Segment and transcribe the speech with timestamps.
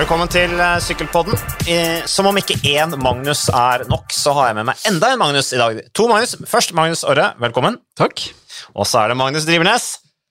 [0.00, 1.36] Velkommen til eh, Sykkelpodden.
[1.68, 5.20] Eh, Som om ikke én Magnus er nok, så har jeg med meg enda en
[5.20, 5.80] Magnus i dag.
[5.98, 6.36] To Magnus.
[6.48, 7.76] Først Magnus Orre, velkommen.
[8.00, 8.22] Takk.
[8.72, 9.90] Og så er det Magnus Drivenes.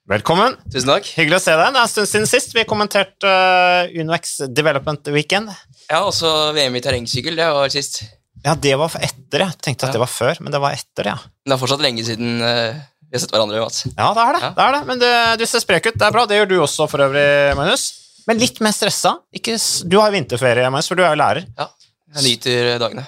[0.09, 0.55] Velkommen.
[0.73, 1.11] Tusen takk.
[1.19, 1.75] Hyggelig å se deg.
[1.75, 2.55] Det er en stund siden sist.
[2.57, 5.53] Vi kommenterte uh, UnoX Development Weekend.
[5.85, 7.37] Ja, også VM i terrengsykkel.
[7.37, 8.01] Det var sist.
[8.41, 9.59] Ja, det var for etter, jeg.
[9.61, 9.99] Tenkte at Ja.
[9.99, 11.17] det var før, men det var etter, ja.
[11.45, 13.85] Det er fortsatt lenge siden eh, vi har sett hverandre, Mats.
[13.91, 14.41] Ja, det er det.
[14.47, 14.51] Ja.
[14.57, 14.81] det, er det.
[14.89, 15.13] Men det,
[15.43, 15.97] du ser sprek ut.
[15.99, 16.25] Det er bra.
[16.25, 17.89] Det gjør du også for øvrig, Magnus.
[18.27, 19.15] Men litt mer stressa.
[19.35, 19.55] Ikke,
[19.89, 21.45] du har vinterferie, Magnus, for du er jo lærer.
[21.57, 21.69] Ja,
[22.17, 23.05] jeg nyter dagene.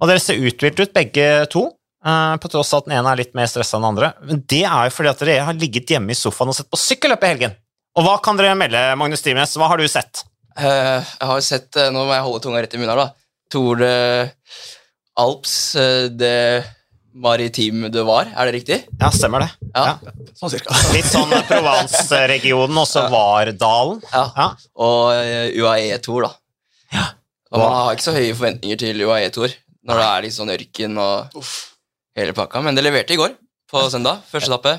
[0.00, 1.66] Og dere ser uthvilt ut, begge to.
[2.04, 4.12] eh, på tross av at den ene er litt mer stressa enn den andre.
[4.28, 6.80] Men det er jo fordi at dere har ligget hjemme i sofaen og sett på
[6.80, 7.54] sykkelløp i helgen.
[7.96, 9.54] Og hva kan dere melde, Magnus Drivenes?
[9.56, 10.24] Hva har du sett?
[10.58, 13.30] Uh, jeg har sett eh, Nå må jeg holde tunga rett i munnen her, da.
[13.50, 13.94] Tour de
[15.18, 16.08] Alps eh,
[17.14, 18.78] de du Var, er det riktig?
[19.00, 19.50] Ja, stemmer det.
[19.74, 19.84] Ja.
[20.02, 20.14] Ja.
[20.34, 20.74] Sånn cirka.
[20.92, 24.00] Litt sånn Provence-regionen, og så Var-dalen.
[24.10, 24.24] Ja.
[24.36, 24.48] Ja.
[24.82, 26.32] Og eh, UAE-tour, da.
[26.94, 27.04] Ja.
[27.54, 30.98] Og man har ikke så høye forventninger til UAE-tour når det er litt sånn ørken
[30.98, 31.44] og
[32.18, 33.34] hele pakka, men det leverte i går,
[33.70, 34.22] på søndag.
[34.30, 34.78] Første etappe.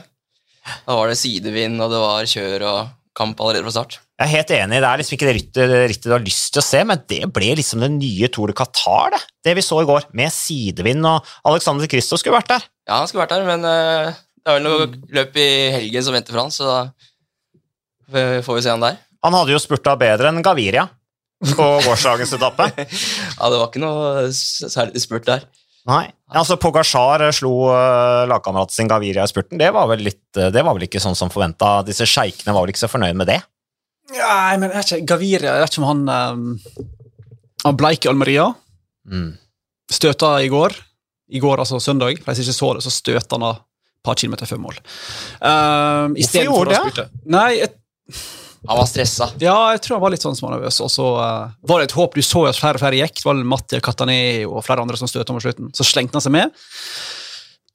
[0.88, 2.80] Da var det sidevind, og det var kjør og
[3.16, 4.00] kamp allerede fra start.
[4.16, 6.62] Jeg er helt enig, det er liksom ikke det rittet, rittet du har lyst til
[6.62, 9.20] å se, men det ble liksom det nye Tour de Qatar, det.
[9.44, 12.64] Det vi så i går, med sidevind, og Alexander Kristoff skulle vært der.
[12.88, 16.16] Ja, han skulle vært der, men uh, det er vel noe løp i helgen som
[16.16, 16.78] venter for han, så da
[18.14, 19.02] eh, får vi se han der.
[19.26, 20.86] Han hadde jo spurta bedre enn Gaviria
[21.52, 22.70] på gårsdagens etappe.
[22.78, 25.44] Ja, det var ikke noe særlig spurt der.
[25.86, 29.60] Nei, altså Pogasjar slo uh, lagkameraten sin Gaviria i spurten.
[29.62, 31.82] Det var vel litt, eh, det var vel ikke sånn som forventa.
[31.86, 33.42] Disse sjeikene var vel ikke så fornøyd med det.
[34.14, 36.02] Nei, men jeg ikke, Gaviria Jeg vet ikke om han
[36.38, 36.44] um,
[37.66, 38.52] Han bleik i Almeria.
[39.10, 39.32] Mm.
[39.92, 40.76] Støta i går.
[41.34, 42.20] I går, altså søndag.
[42.22, 43.64] For jeg ikke så det, så støta han et
[44.06, 44.78] par kilometer før mål.
[45.42, 47.08] Um, i stedet gjorde han det?
[47.34, 47.72] Nei, jeg,
[48.70, 49.32] Han var stressa.
[49.42, 50.80] ja, jeg tror han var litt sånn smånervøs.
[50.86, 52.14] Og så uh, var det et håp.
[52.14, 53.18] Du så at flere og flere gikk.
[53.24, 55.74] Det var Mattia Cataneo og flere andre som støta mot slutten.
[55.74, 56.54] Så slengte han seg med.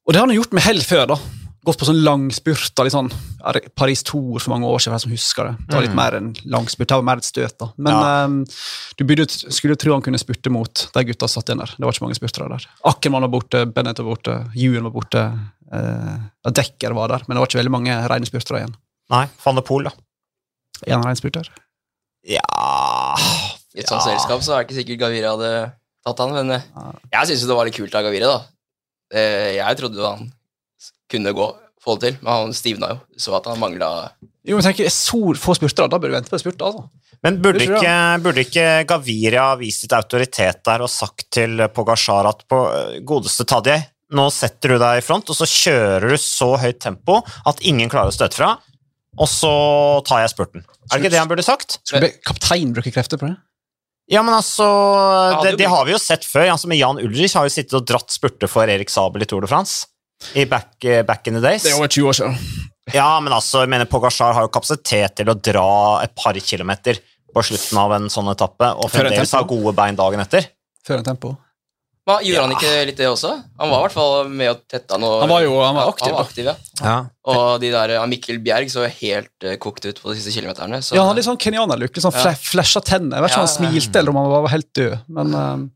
[0.07, 1.19] Og det har han gjort med hell før, da.
[1.63, 3.11] Gått på sånn langspurter, litt sånn
[3.77, 5.67] Paris Tour for mange år siden, for jeg som husker det.
[5.69, 5.97] Det var litt Mm.
[6.01, 7.67] mer en langspurt, det var mer et støt, da.
[7.77, 8.25] Men Ja.
[8.25, 8.45] um,
[8.97, 11.67] du burde, skulle tro han kunne spurte mot de gutta som satt igjen der.
[11.77, 12.67] Det var ikke mange spurtere der.
[12.85, 15.39] Akkermann var borte, Bennett var borte, Juen var borte,
[15.71, 16.19] uh,
[16.51, 18.75] Dekker var der, men det var ikke veldig mange rene spurtere igjen.
[19.11, 19.91] Nei, van de Pool, da.
[20.87, 21.47] En rein spurter.
[22.25, 22.41] Ja
[23.75, 24.17] I et sånt Ja.
[24.17, 25.73] selskap så er det ikke sikkert Gavira hadde
[26.07, 26.93] tatt han, men eh, Ja.
[27.23, 28.45] jeg syns det var litt kult av Gavira, da.
[29.13, 30.33] Eh, Jeg trodde jo han
[31.11, 31.47] kunne gå,
[31.85, 32.99] få det til, men han stivna jo.
[33.19, 33.91] Så at han mangla
[34.47, 36.89] Jo, men tenk, så få spurter, da bør du vente på spurter, altså.
[37.25, 42.47] Men burde ikke, burde ikke Gaviria vist litt autoritet der og sagt til Pogasjar at
[42.49, 42.61] på
[43.05, 43.77] godeste Tadjei,
[44.17, 47.93] nå setter du deg i front, og så kjører du så høyt tempo at ingen
[47.93, 48.55] klarer å støte fra,
[49.21, 49.53] og så
[50.09, 50.65] tar jeg spurten.
[50.89, 51.79] Er det ikke det han burde sagt?
[51.85, 53.37] Skulle kaptein bruke krefter på det?
[54.11, 54.67] Ja, men altså,
[55.45, 56.49] det, det har vi jo sett før.
[56.51, 59.45] Altså, med Jan Ulrich har jo sittet og dratt spurter for Erik Sabel i Tour
[59.45, 59.87] de France.
[60.35, 61.63] I back, eh, back in the days.
[61.63, 62.39] Det er over 20 år siden.
[62.95, 66.99] Ja, men altså, jeg mener Pogasjar har jo kapasitet til å dra et par kilometer
[67.35, 70.49] på slutten av en sånn etappe, og fremdeles ha gode bein dagen etter.
[70.87, 71.37] Før en tempo.
[72.09, 73.31] Hva, Gjorde han ikke litt det også?
[73.61, 76.07] Han var i hvert fall med og tetta noe Han var jo han var aktiv.
[76.09, 76.55] Han var aktiv, ja.
[76.81, 76.95] Ja.
[77.31, 80.81] Og de der, Mikkel Bjerg så helt eh, kokt ut på de siste kilometerne.
[80.83, 82.01] Så Ja, han hadde litt sånn kenyanerlook.
[82.03, 82.33] Sånn Ja.
[82.35, 83.21] flasha tenner.
[83.21, 83.81] Jeg vet ikke om han Ja, ja, ja.
[83.85, 84.99] smilte eller om han var helt død.
[85.09, 85.71] Men um,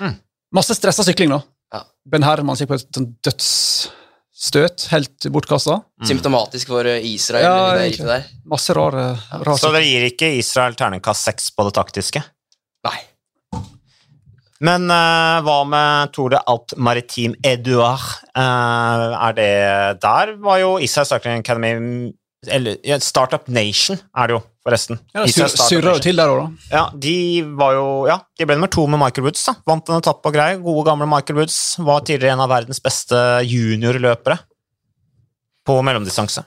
[0.00, 0.16] Mm.
[0.54, 1.42] masse stressa sykling, da.
[1.74, 1.84] Ja.
[2.08, 5.80] Ben Herman gikk på et dødsstøt, helt bortkasta.
[6.08, 7.44] symptomatisk for eh, Israel.
[7.44, 8.26] Ja, det der.
[8.48, 12.24] Masse rare, rare Så dere gir ikke Israel terningkast seks på det taktiske?
[12.88, 12.98] Nei.
[14.64, 18.02] Men uh, hva med Tour de Alp Maritim Eduard?
[18.34, 19.52] Uh, er det
[20.02, 22.10] Der var jo Israel Cycling Academy
[22.46, 25.00] eller ja, Startup Nation er det jo, forresten.
[25.14, 26.76] Ja, det sur- Surra jo til der òg, da.
[26.76, 27.14] Ja, de
[27.58, 29.42] var jo Ja, de ble nummer to med Michael Woods.
[29.48, 30.60] da Vant en etappe og greier.
[30.62, 33.16] Gode, gamle Michael Woods var tidligere en av verdens beste
[33.48, 34.38] juniorløpere
[35.66, 36.44] på mellomdistanse.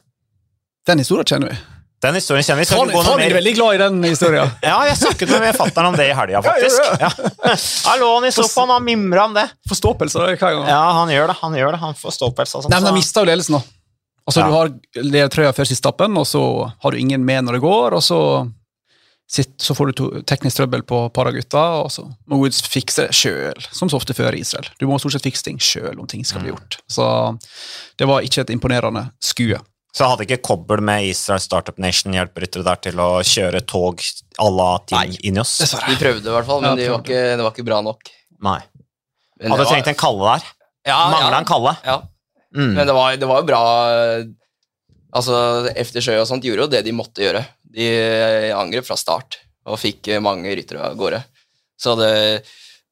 [0.88, 1.58] Den historien kjenner vi.
[2.02, 2.72] Den historien kjenner vi.
[2.74, 4.50] Han, jeg er veldig glad i den historien.
[4.66, 6.88] Ja, jeg snakket med fatter'n om det i helga, faktisk.
[7.04, 7.52] Ja, Ja,
[7.92, 9.44] Han lå han i sofaen og mimra om det.
[9.70, 10.66] Forståpelser hver gang.
[10.72, 11.38] Ja, han gjør det.
[11.44, 11.82] Han gjør det.
[11.84, 12.66] Han får ståpels sånn.
[12.72, 13.62] Nei, men han mista jo ledelsen, da.
[14.32, 14.48] Altså, Ja.
[14.48, 16.42] Du har ledertrøya før siste stappen, og så
[16.82, 18.20] har du ingen med når det går, og så,
[19.32, 23.16] sitt, så får du to, teknisk trøbbel på paragutta, og så må Woods fikse det
[23.16, 24.68] sjøl, som så ofte før i Israel.
[24.80, 26.80] Du må stort sett fikse ting sjøl om ting skal bli gjort.
[26.92, 27.06] Så
[28.00, 29.60] det var ikke et imponerende skue.
[29.92, 34.00] Så hadde ikke kobbel med Israel Startup Nation hjelperyttere der til å kjøre tog
[34.40, 35.18] à la Team.
[35.28, 35.58] Ineos?
[35.60, 38.12] De prøvde i hvert fall, men Ja, de var ikke, det var ikke bra nok.
[38.42, 38.62] Nei.
[39.44, 40.48] Hadde trengt en Kalle der.
[40.88, 41.76] ja, Mangla ja, en Kalle.
[41.84, 41.98] ja.
[42.56, 42.74] Mm.
[42.76, 43.66] Men det var, det var jo bra
[45.12, 45.36] Altså,
[45.76, 47.42] Eftersjø og sånt gjorde jo det de måtte gjøre.
[47.68, 47.88] De
[48.56, 49.42] angrep fra start.
[49.68, 51.20] og fikk mange ryttere av gårde.
[51.78, 52.14] Så det,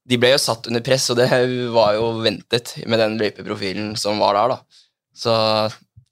[0.03, 1.29] de ble jo satt under press, og det
[1.71, 4.51] var jo ventet med den løypeprofilen som var der.
[4.51, 4.83] da.
[5.15, 5.33] Så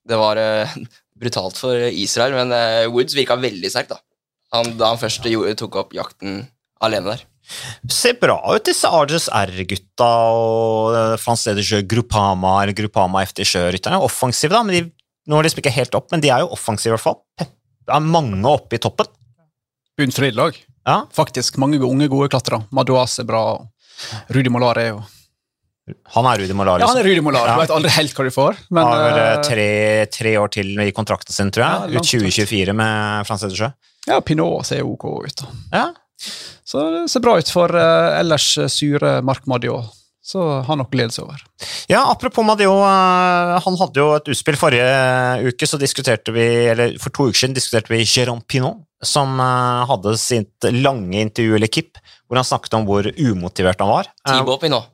[0.07, 0.77] det var uh,
[1.19, 3.99] brutalt for Israel, men uh, Woods virka veldig sterk da
[4.53, 6.45] han, da han først gjorde, tok opp jakten
[6.83, 7.25] alene der.
[7.89, 14.01] Ser bra ut, disse Arges R-gutta og franske Gruppama eller Gruppama FD-sjørytterne.
[14.03, 14.83] Offensive, da, men de
[15.27, 17.17] når de ikke helt opp, men de er jo offensive i hvert fall.
[17.39, 19.07] Det er mange oppe i toppen.
[19.99, 20.55] Bunnsolid lag.
[20.87, 21.01] Ja.
[21.11, 21.57] Faktisk.
[21.59, 22.61] Mange unge, gode klatrere.
[22.71, 23.41] Madouas er bra.
[24.31, 24.99] Rudi Molar er jo
[26.15, 26.79] Han er Rudi Molar.
[26.79, 26.99] Ja, han Liksom.
[26.99, 27.47] er Rudi Molar.
[27.47, 27.55] Ja.
[27.55, 28.57] Du vet aldri helt hva du får.
[28.75, 29.67] Men Har vel eh, tre,
[30.11, 31.91] tre år til i kontrakten sin, tror jeg.
[31.95, 33.69] Ja, Ut 2024 med Frans Edersjø.
[34.07, 35.35] ja, Pinot ser ok ut.
[35.43, 35.47] da.
[35.73, 35.85] Ja.
[36.67, 39.93] Så det ser bra ut for uh, ellers eh, sure Mark Madiot.
[40.27, 41.39] Så har nok glede seg over.
[41.87, 46.43] ja, apropos Madio, Uh, han hadde jo et utspill forrige uke, så diskuterte vi,
[46.73, 51.55] eller for to uker siden diskuterte vi Jérôme Pinot, som uh, hadde sitt lange intervju
[51.55, 54.11] eller kipp, hvor han snakket om hvor umotivert han var.
[54.27, 54.91] Eh, Thibaut Pinot.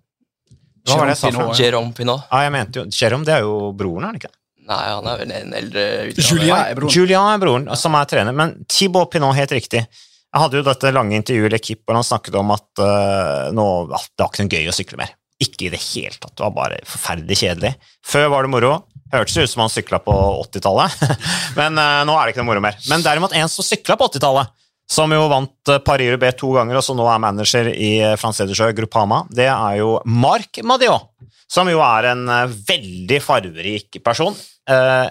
[0.85, 1.57] Hva var det jeg sa for noe?
[1.57, 2.29] Jérôme Pinot.
[2.29, 4.35] Ja, jeg mente jo, Jérôme, det er jo broren, er det ikke?
[4.69, 6.29] Nei, han er vel en eldre utgave.
[6.29, 6.93] Julien er broren.
[6.93, 9.87] Julian er broren, som er trener, men Thibaut Pinot, helt riktig.
[10.33, 13.68] Jeg hadde jo dette lange intervjuet i Lekip, hvor han snakket om at uh, nå,
[13.94, 15.13] det var ikke noe gøy å sykle mer.
[15.44, 16.33] Ikke i det hele tatt.
[16.33, 17.74] Det var bare forferdelig kjedelig.
[18.06, 18.74] Før var det moro.
[19.13, 20.13] Hørtes ut som han sykla på
[20.47, 20.97] 80-tallet,
[21.59, 22.80] men uh, nå er det ikke noe moro mer.
[22.89, 24.56] Men derimot en som sykla på 80-tallet,
[24.89, 28.71] som jo vant uh, Paris-Roubais to ganger, og som nå er manager i Frans Edersjø
[28.81, 31.13] Gruppama, det er jo Marc Madiot,
[31.53, 34.36] som jo er en eh, veldig farverik person.
[34.69, 35.07] Eh,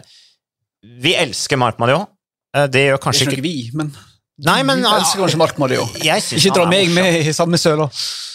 [1.02, 2.10] vi elsker Marc Madiot.
[2.56, 3.92] Eh, det gjør kanskje ikke vi, men
[4.42, 5.84] Nei, men jeg elsker kanskje Mark Mario.
[6.02, 7.86] Ikke dra meg med i samme søla.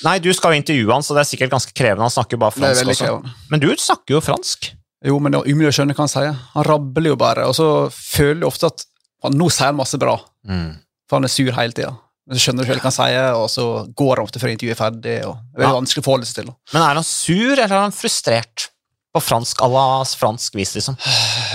[0.05, 2.05] Nei, du skal jo intervjue han, så det er sikkert ganske krevende.
[2.07, 3.03] Han snakker jo bare fransk også.
[3.03, 3.33] krevende.
[3.51, 4.69] Men du snakker jo fransk.
[5.05, 6.35] Jo, men det er umulig å skjønne hva han sier.
[6.55, 8.85] Han rabler jo bare, og så føler du ofte at
[9.25, 10.15] han, nå sier han masse bra,
[10.47, 11.91] for han er sur hele tida.
[12.27, 13.65] Men så skjønner du ikke hva han sier, og så
[13.95, 15.17] går han ofte før intervjuet er ferdig.
[15.27, 15.75] og Det er Ja.
[15.77, 16.49] vanskelig å forholde seg til.
[16.73, 18.69] Men er han sur, eller er han frustrert?
[19.17, 20.97] På fransk, à la fransk vis, liksom.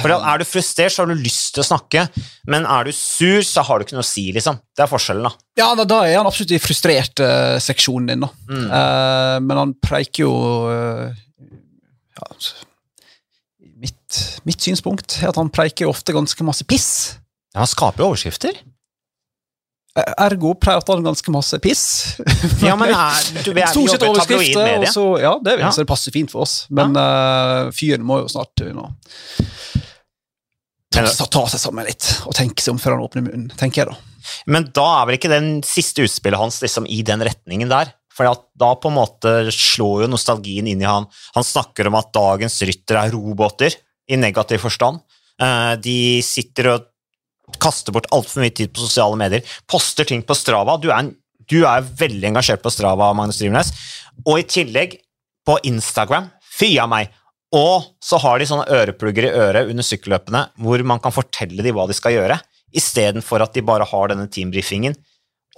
[0.03, 2.09] For er du frustrert, så har du lyst til å snakke,
[2.51, 4.59] men er du sur, så har du ikke noe å si, liksom.
[4.75, 5.47] Det er forskjellen, da.
[5.61, 8.33] Ja, da, da er han absolutt i frustrert eh, seksjonen din, da.
[8.51, 8.67] Mm.
[8.67, 10.35] Uh, men han preiker jo
[10.67, 11.23] uh,
[12.19, 12.67] ja, altså,
[13.83, 16.91] mitt, mitt synspunkt er at han preiker ofte ganske masse piss.
[17.53, 18.59] Ja, han skaper jo overskrifter.
[19.93, 21.83] Ergo prater han ganske masse piss.
[22.65, 25.73] Ja, men er, du, vi er, Stort sett overskrifter, og så, ja, det, Ja.
[25.75, 26.63] så det passer fint for oss.
[26.73, 28.89] Men eh, fyren må jo snart you know,
[30.93, 33.93] ta, ta seg sammen litt, og tenke seg om før han åpner munnen, tenker jeg
[33.93, 33.99] da.
[34.49, 37.93] Men da er vel ikke den siste utspillet hans liksom i den retningen der?
[38.13, 38.29] For
[38.61, 41.07] da på en måte slår jo nostalgien inn i han.
[41.37, 43.77] Han snakker om at dagens ryttere er roboter,
[44.11, 45.01] i negativ forstand.
[45.41, 46.89] Uh, De sitter og
[47.63, 50.77] kaster bort altfor mye tid på sosiale medier, poster ting på Strava.
[50.81, 51.13] Du er, en,
[51.51, 53.73] du er veldig engasjert på Strava, Magnus Drivenes.
[54.27, 54.99] Og i tillegg
[55.47, 56.31] på Instagram.
[56.53, 57.13] Fy av meg!
[57.53, 61.77] Og så har de sånne øreplugger i øret under sykkelløpene hvor man kan fortelle dem
[61.77, 62.39] hva de skal gjøre,
[62.73, 64.97] istedenfor at de bare har denne teambriefingen.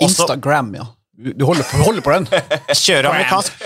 [0.01, 0.89] Og Instagram, ja.
[1.17, 2.25] Du, holder på, du holder på den.
[2.75, 3.65] kjører amerikansk.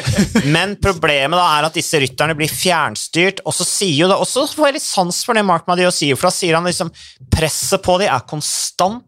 [0.53, 4.45] Men problemet da er at disse rytterne blir fjernstyrt, og så sier jo det også
[4.53, 6.93] får jeg litt sans for det Mark Madio sier, for da sier han liksom
[7.33, 9.05] presset på dem er konstant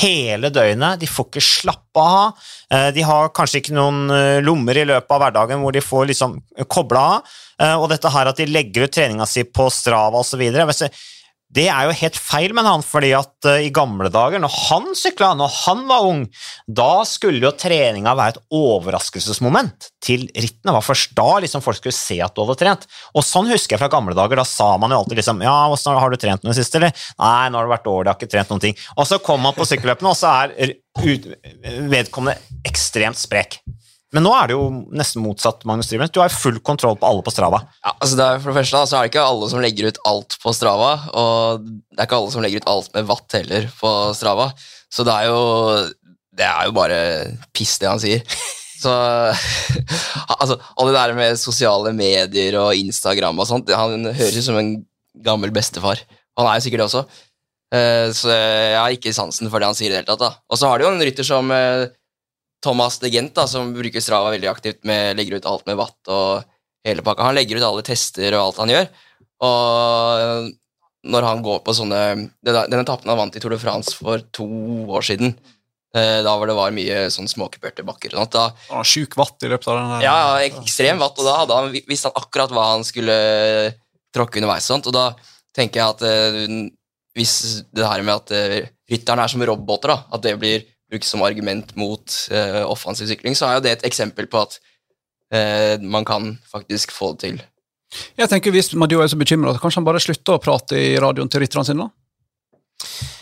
[0.00, 0.98] hele døgnet.
[1.00, 2.42] De får ikke slappe av.
[2.74, 6.10] Eh, De har kanskje ikke noen eh, lommer i løpet av hverdagen hvor de får
[6.10, 6.36] liksom
[6.70, 7.32] kobla av.
[7.62, 10.42] Eh, Og dette her at de legger ut treninga si på Strava osv.
[11.50, 14.86] Det er jo helt feil men han, fordi at eh, i gamle dager, når han
[14.98, 16.20] sykla, når han var ung,
[16.70, 20.74] da skulle jo treninga være et overraskelsesmoment til rittene.
[20.76, 22.86] var først da liksom folk skulle se at du hadde trent.
[23.18, 24.38] Og sånn husker jeg fra gamle dager.
[24.38, 26.78] Da sa man jo alltid liksom Ja, hvordan har du trent noe i det siste,
[26.78, 26.94] eller?
[27.18, 28.80] Nei, nå har det vært dårlig, jeg har ikke trent noen ting.
[28.96, 30.76] Og så kommer man på sykkelløpene, og så er
[31.90, 32.38] vedkommende
[32.70, 33.58] ekstremt sprek.
[34.12, 34.64] Men nå er det jo
[34.98, 36.10] nesten motsatt, Magnus Drivenes.
[36.10, 37.60] Du har full kontroll på alle på Strava.
[37.84, 39.86] Ja, altså det er, for det første da, så er det ikke alle som legger
[39.92, 43.36] ut alt på Strava, og det er ikke alle som legger ut alt med watt
[43.38, 44.48] heller på Strava.
[44.90, 45.38] Så det er jo,
[46.40, 46.98] det er jo bare
[47.54, 48.24] piss, det han sier.
[48.80, 48.90] Så
[50.40, 54.58] altså, og det der med sosiale medier og Instagram og sånt, han høres ut som
[54.60, 54.72] en
[55.26, 56.02] gammel bestefar.
[56.38, 57.04] Han er jo sikkert det også.
[57.74, 60.22] Eh, Så jeg har ikke sansen for det han sier i det hele tatt.
[60.22, 60.32] da.
[60.50, 61.86] Og så har du jo en rytter som eh,
[62.64, 66.10] Thomas de Gent, da, som bruker Strava veldig aktivt, med, legger ut alt med watt
[66.12, 66.42] og
[66.86, 67.28] hele pakka.
[67.30, 68.90] Han legger ut alle tester og alt han gjør.
[69.48, 70.50] Og
[71.10, 72.00] når han går på sånne
[72.44, 74.44] Den etappen han vant i Tour de France for to
[74.92, 75.32] år siden,
[75.96, 79.16] eh, da hvor det var mye sånn småkuperte bakker og sånt, da Han har sjuk
[79.16, 80.04] vatt i løpet av den der.
[80.04, 80.18] ja,
[80.50, 83.16] ekstrem watt, og da hadde han, visste han akkurat hva han skulle
[84.12, 84.68] tråkke underveis.
[84.68, 85.14] Sånt, og da
[85.56, 86.68] tenker jeg at eh,
[87.16, 87.34] hvis
[87.72, 91.22] det her med at eh, rytterne er som roboter, da, at det blir brukes som
[91.26, 94.58] argument mot uh, offensiv sykling, så er jo det et eksempel på at
[95.34, 97.40] uh, man kan faktisk få det til.
[98.18, 101.30] Jeg tenker Hvis Madio er så bekymra, kanskje han bare slutter å prate i radioen
[101.30, 101.88] til rytterne sine?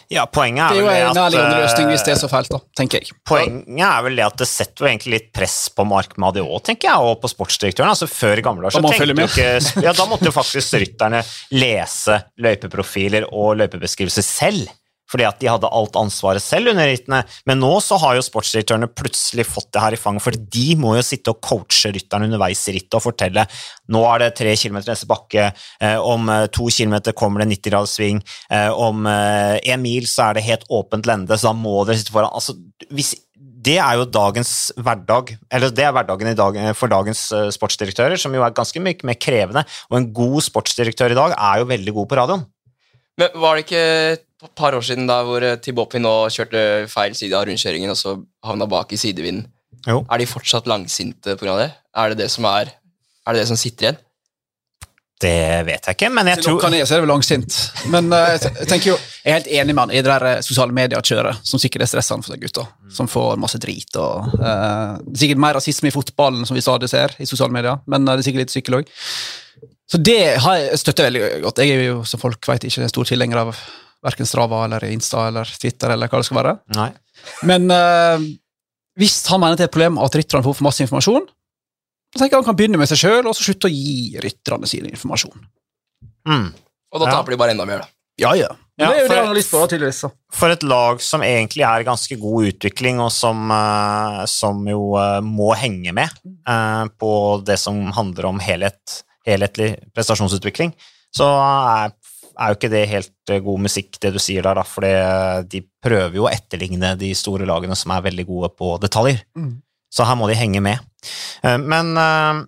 [0.08, 2.16] Ja, poenget Det er er jo vel det en at nærliggende løsning hvis det er
[2.16, 3.16] eh, så feilt, da, tenker jeg.
[3.28, 6.88] Poenget er vel det at det setter jo egentlig litt press på Mark Madi tenker
[6.88, 7.92] jeg, og på sportsdirektøren.
[7.92, 10.80] Altså Før i gamle dager så tenkte følge jo ikke Ja, da måtte jo faktisk
[10.80, 11.20] rytterne
[11.52, 14.72] lese løypeprofiler og løypebeskrivelser selv.
[15.08, 17.22] Fordi at de hadde alt ansvaret selv under rittene.
[17.48, 20.96] Men nå så har jo sportsdirektørene plutselig fått det her i fanget, for de må
[20.98, 23.46] jo sitte og coache rytterne underveis i rittet og fortelle
[23.92, 25.48] nå er det tre kilometer neste bakke,
[25.80, 28.20] eh, om eh, to kilometer kommer det 90 graders sving,
[28.52, 32.12] eh, om en mil så er det helt åpent lende, så da må dere sitte
[32.12, 32.34] foran.
[32.34, 32.56] Altså,
[32.92, 33.14] hvis,
[33.68, 37.24] det er jo dagens hverdag, eller det er hverdagen dag, for dagens
[37.56, 39.64] sportsdirektører, som jo er ganske mye mer krevende.
[39.90, 42.46] Og en god sportsdirektør i dag er jo veldig god på radioen.
[43.18, 43.84] Men var det ikke
[44.45, 48.16] et par år siden da hvor Tibopi nå kjørte feil side av rundkjøringen og så
[48.47, 49.49] havna bak i sidevinden?
[49.87, 50.02] Jo.
[50.11, 51.57] Er de fortsatt langsinte pga.
[51.59, 51.71] det?
[51.97, 52.75] Er det det som er
[53.26, 53.99] Er det det som sitter igjen?
[55.18, 57.54] Det vet jeg ikke, men jeg tror noe ned, så er det vel langsint.
[57.90, 60.42] Men uh, jeg tenker jo, jeg er helt enig med han i det der eh,
[60.47, 62.62] sosiale medier-kjøret, som sikkert er stressende for de gutta.
[62.95, 63.90] Som får masse drit.
[63.99, 67.50] og uh, Det er sikkert mer rasisme i fotballen, som vi stadig ser i sosiale
[67.57, 68.95] medier, men uh, det er sikkert litt sykkel òg.
[69.90, 71.64] Så det har jeg støtter veldig godt.
[71.66, 73.66] Jeg er jo, som folk vet, ikke en stor tilhenger av
[74.05, 76.55] verken Strava eller Insta eller Twitter eller hva det skal være.
[76.76, 76.90] Nei.
[77.49, 78.28] Men eh,
[78.99, 81.26] hvis han mener det er et problem at rytterne får for masse informasjon,
[82.14, 84.69] så tenker jeg han kan begynne med seg sjøl og så slutte å gi rytterne
[84.71, 85.37] sine informasjon.
[86.28, 86.49] Mm.
[86.95, 87.19] Og da Ja.
[87.19, 87.88] taper de bare enda mer, da.
[88.19, 88.49] Ja, ja.
[88.78, 89.99] Ja, det er jo det han har lyst på, tydeligvis.
[90.05, 90.09] så.
[90.33, 95.21] For et lag som egentlig er ganske god utvikling, og som, eh, som jo eh,
[95.21, 96.11] må henge med
[96.47, 97.11] eh, på
[97.45, 100.73] det som handler om helhet, helhetlig prestasjonsutvikling,
[101.14, 101.93] så er,
[102.38, 104.87] er jo ikke det helt eh, god musikk, det du sier der, for
[105.50, 109.25] de prøver jo å etterligne de store lagene som er veldig gode på detaljer.
[109.38, 109.59] Mm.
[109.92, 110.85] Så her må de henge med.
[111.42, 112.45] Eh, Men eh,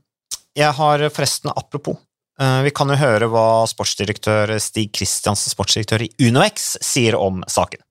[0.60, 1.98] jeg har forresten, apropos,
[2.40, 7.82] vi kan jo høre hva sportsdirektør Stig Kristiansen, sportsdirektør i UnoX, sier om saken.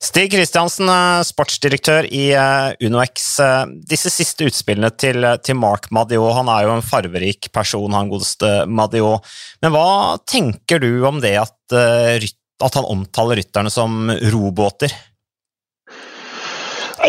[0.00, 3.26] Stig Kristiansen, eh, sportsdirektør i eh, UnoX.
[3.44, 8.08] Eh, Disse siste utspillene til, til Mark Madiot, han er jo en farverik person, han
[8.08, 9.28] godeste Madiot.
[9.60, 14.96] Men hva tenker du om det at, at han omtaler rytterne som robåter?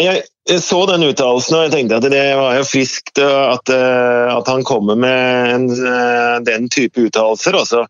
[0.01, 3.69] Jeg, jeg så den uttalelsen og jeg tenkte at det var jo friskt uh, at,
[3.69, 7.57] uh, at han kommer med en, uh, den type uttalelser.
[7.59, 7.83] Og så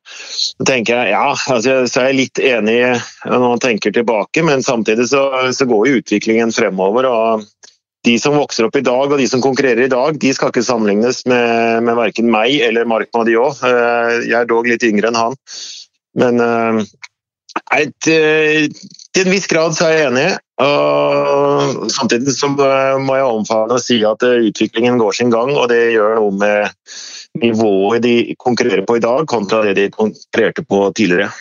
[0.67, 2.77] tenker jeg ja, altså, så er jeg litt enig
[3.23, 5.23] når man tenker tilbake, men samtidig så,
[5.55, 7.07] så går utviklingen fremover.
[7.07, 7.47] og
[8.01, 10.63] de som vokser opp i dag og de som konkurrerer i dag, de skal ikke
[10.65, 13.61] sammenlignes med, med verken meg eller Mark Madiot.
[13.61, 15.37] Jeg er dog litt yngre enn han.
[16.17, 16.41] Men
[17.59, 18.71] Nei, til,
[19.11, 20.29] til en viss grad så er jeg enig.
[20.61, 25.93] Og samtidig så må jeg omfavne og si at utviklingen går sin gang, og det
[25.95, 26.69] gjør noe med
[27.41, 31.31] nivået de konkurrerer på i dag, kontra det de konkurrerte på tidligere.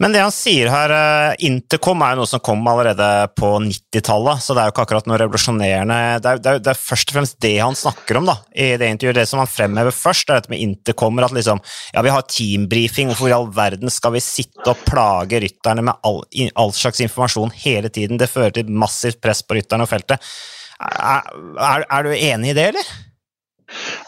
[0.00, 4.40] Men det han sier her, eh, Intercom er jo noe som kom allerede på 90-tallet,
[4.40, 5.98] så det er jo ikke akkurat noe revolusjonerende.
[6.24, 8.70] Det er, det, er, det er først og fremst det han snakker om da, i
[8.80, 9.18] det intervjuet.
[9.20, 11.28] Det som han fremhever først, er dette med intercomer.
[11.28, 11.60] At liksom,
[11.92, 16.08] ja, vi har teambrifing, hvorfor i all verden skal vi sitte og plage rytterne med
[16.08, 16.22] all,
[16.54, 18.20] all slags informasjon hele tiden?
[18.20, 20.32] Det fører til massivt press på rytterne og feltet.
[20.80, 22.92] Er, er, du enig i det, eller?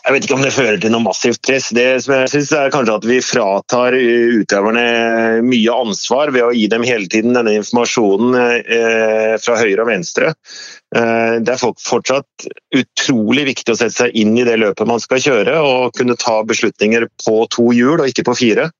[0.02, 1.68] Jeg vet ikke om det fører til noe massivt press.
[1.74, 4.86] Det som jeg synes er kanskje at vi fratar utøverne
[5.46, 10.32] mye ansvar ved å gi dem hele tiden denne informasjonen eh, fra høyre og venstre.
[10.96, 15.22] Eh, det er fortsatt utrolig viktig å sette seg inn i det løpet man skal
[15.22, 18.72] kjøre, og kunne ta beslutninger på to hjul og ikke på fire.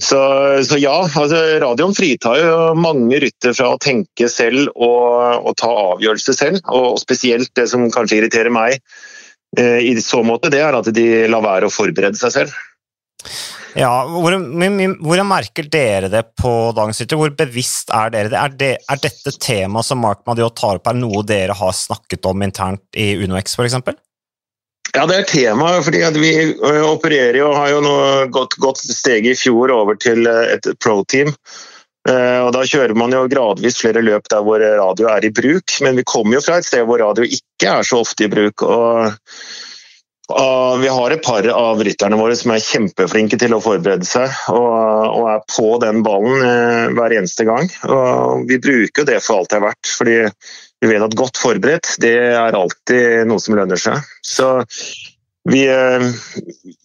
[0.00, 0.18] Så,
[0.64, 5.70] så ja, altså radioen fritar jo mange rytter fra å tenke selv og, og ta
[5.94, 6.62] avgjørelser selv.
[6.70, 8.78] Og spesielt det som kanskje irriterer meg
[9.58, 12.58] i så måte, det er at de lar være å forberede seg selv.
[13.78, 17.18] Ja, hvordan, merker dere det på dagens Rytter?
[17.20, 18.38] Hvor bevisst er dere det?
[18.38, 22.26] Er, det, er dette temaet som Mark Madiot tar opp, er noe dere har snakket
[22.26, 23.78] om internt i UnoX f.eks.?
[24.90, 26.32] Ja, det er tema, fordi vi
[26.82, 27.96] opererer jo, har jo nå
[28.34, 31.30] gått, gått steget i fjor over til et pro-team.
[32.08, 35.98] Og Da kjører man jo gradvis flere løp der hvor radio er i bruk, men
[36.00, 38.64] vi kommer jo fra et sted hvor radio ikke er så ofte i bruk.
[38.64, 39.12] og,
[40.80, 45.28] Vi har et par av rytterne våre som er kjempeflinke til å forberede seg og
[45.28, 47.68] er på den ballen eh, hver eneste gang.
[47.84, 50.18] Og Vi bruker det for alt det er verdt, fordi
[50.80, 54.00] vi vet at godt forberedt det er alltid noe som lønner seg.
[54.24, 54.48] Så
[55.50, 55.64] vi,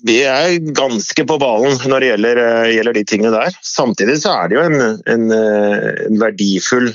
[0.07, 2.41] vi, er ganske på ballen når det gjelder,
[2.74, 3.60] gjelder, de tingene der.
[3.65, 4.81] Samtidig så er det jo en,
[5.15, 6.91] en, en verdifull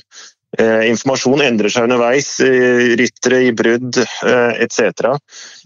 [0.58, 5.12] Eh, informasjon endrer seg underveis, eh, ryttere i brudd eh, etc.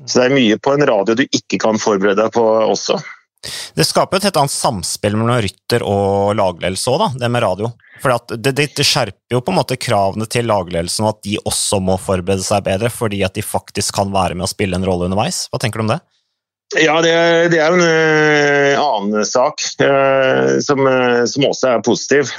[0.04, 2.98] Så det er mye på en radio du ikke kan forberede deg på også.
[3.76, 7.72] Det skaper et helt annet samspill mellom rytter og lagledelse òg, det med radio.
[8.02, 11.96] For det, det, skjerper jo på en måte kravene til lagledelsen, at de også må
[12.00, 15.46] forberede seg bedre, fordi at de faktisk kan være med å spille en rolle underveis.
[15.52, 16.00] Hva tenker du om det?
[16.80, 17.12] Ja, det,
[17.52, 22.32] det er en uh, annen sak uh, som, uh, som, også er positiv.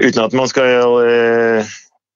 [0.00, 1.62] uten at man skal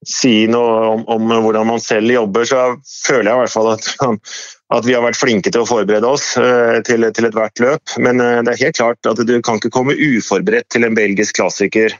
[0.05, 2.65] si noe om, om, hvordan man selv jobber, så
[3.07, 4.19] føler jeg i hvert fall at man
[4.73, 7.97] at vi har vært flinke til å forberede oss uh, til, til ethvert løp.
[8.01, 11.37] Men uh, det er helt klart at du kan ikke komme uforberedt til en belgisk
[11.41, 11.97] klassiker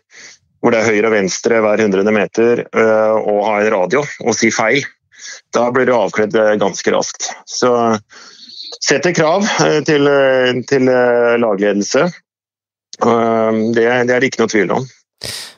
[0.65, 4.37] hvor det er høyre og venstre hver hundrede meter, uh, og ha en radio og
[4.37, 4.87] si feil.
[5.53, 7.31] Da blir du avkledd ganske raskt.
[7.49, 7.71] Så
[8.85, 9.47] setter krav
[9.89, 10.09] til,
[10.69, 10.91] til
[11.41, 12.03] lagledelse.
[12.99, 14.85] Det, det er det ikke noe tvil om.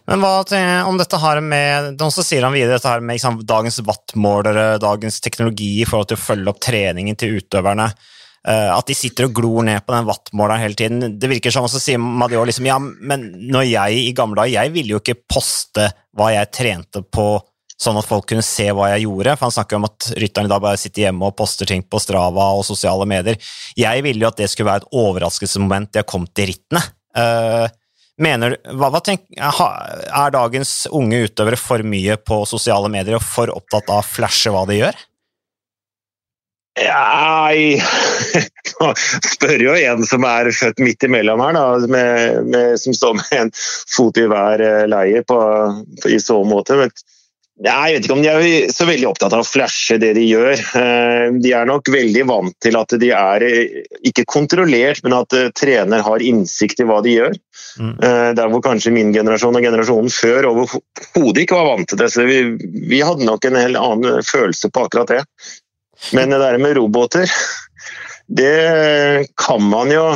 [0.06, 3.80] Men hva om dette her med Så sier han videre dette her med liksom, dagens
[3.86, 7.90] wattmålere, dagens teknologi i forhold til å følge opp treningen til utøverne.
[8.46, 11.16] Uh, at de sitter og glor ned på den wattmåleren hele tiden.
[11.18, 14.74] Det virker som, også sier Madio liksom, ja, men når jeg i gamle dager Jeg
[14.76, 17.26] ville jo ikke poste hva jeg trente på,
[17.74, 19.34] sånn at folk kunne se hva jeg gjorde.
[19.34, 22.52] For han snakker om at rytterne da bare sitter hjemme og poster ting på Strava
[22.54, 23.40] og sosiale medier.
[23.74, 26.84] Jeg ville jo at det skulle være et overraskelsesmoment da jeg kom til rittene.
[27.18, 27.66] Uh,
[28.22, 33.52] Mener, hva, hva tenk, er dagens unge utøvere for mye på sosiale medier og for
[33.52, 35.04] opptatt av å flashe hva de gjør?
[36.76, 37.80] Nei
[38.76, 38.88] Nå
[39.32, 43.36] spør jo en som er født midt imellom her, da, med, med, som står med
[43.38, 45.38] en fot i hver eh, leie på,
[46.02, 46.76] på, i så måte.
[46.76, 46.92] Men
[47.56, 50.60] jeg vet ikke om de er så veldig opptatt av å flashe det de gjør.
[50.76, 55.32] Eh, de er nok veldig vant til at de er eh, ikke kontrollert, men at
[55.36, 57.38] eh, trener har innsikt i hva de gjør.
[57.76, 57.94] Mm.
[58.36, 62.08] Der hvor kanskje min generasjon og generasjonen før overhodet ikke var vant til det.
[62.12, 62.38] Så vi,
[62.88, 65.18] vi hadde nok en helt annen følelse på akkurat det.
[66.16, 67.28] Men det der med roboter,
[68.28, 70.06] det kan man jo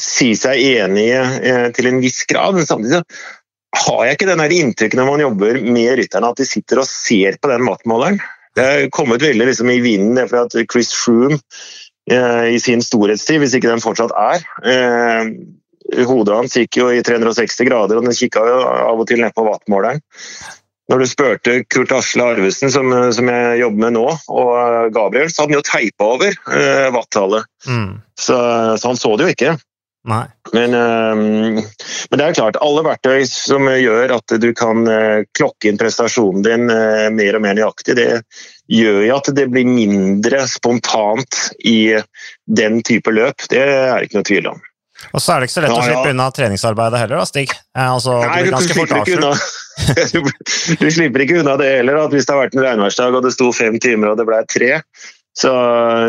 [0.00, 2.58] si seg enig i til en viss grad.
[2.58, 3.00] Men samtidig
[3.76, 7.38] har jeg ikke den inntrykket når man jobber med rytterne, at de sitter og ser
[7.42, 8.20] på den matmåleren.
[8.56, 11.38] Det er kommet veldig liksom, i vinden det for at Chris Froome
[12.10, 15.32] eh, i sin storhetstid, hvis ikke den fortsatt er eh,
[16.08, 19.30] Hodet hans gikk jo i 360 grader, og den kikka jo av og til ned
[19.36, 20.00] på wattmåleren.
[20.90, 25.44] Når du spurte Kurt Asle Arvesen, som, som, jeg jobber med nå, og Gabriel, så
[25.44, 27.46] hadde han jo teipa over eh, wattallet.
[27.66, 27.96] Mm.
[28.18, 28.36] Så,
[28.78, 29.54] så, han så det jo ikke.
[30.54, 35.70] Men, um, men, det er klart, alle verktøy som gjør at du kan uh, klokke
[35.70, 38.22] inn prestasjonen din uh, mer og mer nøyaktig, det
[38.70, 41.96] gjør jo at det blir mindre spontant i
[42.46, 43.48] den type løp.
[43.50, 44.64] Det er det ikke noe tvil om.
[45.12, 47.52] Og så er det ikke så lett ja, å slippe unna treningsarbeidet heller, da, Stig?
[47.52, 49.32] Eh, altså, Nei, du, du, slipper unna.
[50.80, 52.00] du slipper ikke unna det heller.
[52.06, 54.40] at Hvis det har vært en regnværsdag og det sto fem timer og det ble
[54.50, 54.72] tre,
[55.36, 55.52] så,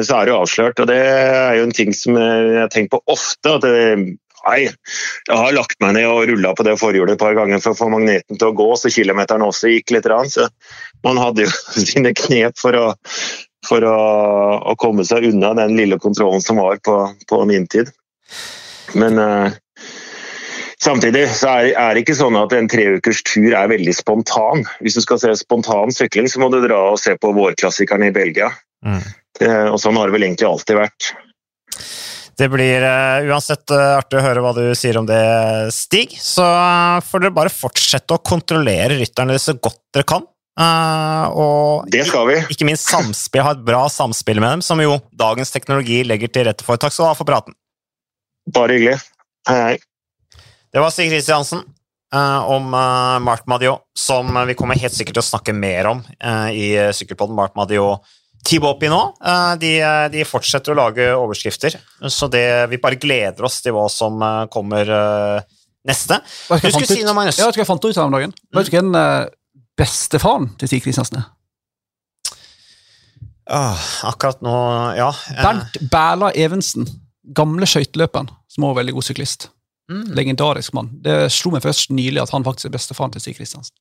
[0.03, 0.79] så, er det jo avslørt.
[0.79, 3.57] Og det er jo en ting som jeg tenkt på ofte.
[3.57, 7.35] at det, Nei, jeg har lagt meg ned og rulla på det forhjulet et par
[7.35, 10.07] ganger for å få magneten til å gå, så kilometeren også gikk litt.
[10.31, 10.47] Så
[11.03, 11.51] man hadde jo
[11.89, 12.85] sine knep for å,
[13.67, 13.97] for å,
[14.71, 17.91] å komme seg unna den lille kontrollen som var på, på min tid.
[18.95, 19.57] Men uh,
[20.83, 24.61] Samtidig så er, er, det ikke sånn at en treukers tur er veldig spontan.
[24.85, 28.13] Hvis du skal se spontan sykling, så må du dra og se på vårklassikerne i
[28.13, 28.51] Belgia.
[28.85, 29.01] Mm.
[29.41, 31.09] Eh, og sånn har det vel egentlig alltid vært.
[32.37, 35.17] Det blir uh, uansett uh, artig å høre hva du sier om det,
[35.73, 36.13] Stig.
[36.21, 40.27] Så uh, får dere bare fortsette å kontrollere rytterne så godt dere kan.
[41.33, 42.37] og det skal vi.
[42.53, 46.49] ikke minst samspill, ha et bra samspill med dem, som jo dagens teknologi legger til
[46.51, 46.77] rette for.
[46.77, 47.57] Takk skal du ha for praten.
[48.53, 48.99] Bare hyggelig.
[49.49, 49.77] Hei, hei.
[50.73, 51.63] Det var Stig Kristiansen
[52.47, 56.03] om Mark Madio, som vi kommer helt sikkert til å snakke mer om
[56.56, 57.36] i Sykkelpodden.
[57.36, 57.97] Mark Madio
[58.47, 58.99] Tibopi nå.
[59.25, 59.71] Eh, de,
[60.13, 61.77] de, fortsetter å lage overskrifter,
[62.08, 66.21] så det, vi bare gleder oss til hva som eh, kommer eh, neste.
[66.47, 67.39] Du skulle si noe, Magnus.
[67.39, 68.36] Ja, vet du hva jeg fant ut her om dagen?
[68.36, 68.60] Mm.
[68.60, 68.93] Vet du hvem
[69.77, 71.27] bestefaren til Stig Kristiansen er?
[73.47, 74.56] Ah, akkurat nå,
[74.97, 75.12] ja.
[75.39, 76.88] Bernt Bæla Evensen.
[77.36, 79.49] Gamle skøyteløperen, som var veldig god syklist.
[79.91, 80.10] Mm.
[80.17, 80.89] Legendarisk mann.
[81.04, 83.76] Det slo meg først nylig at han faktisk er bestefaren til Stig Kristiansen.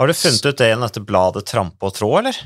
[0.00, 2.38] Har du funnet ut det gjennom dette bladet Trampe og tråd, eller?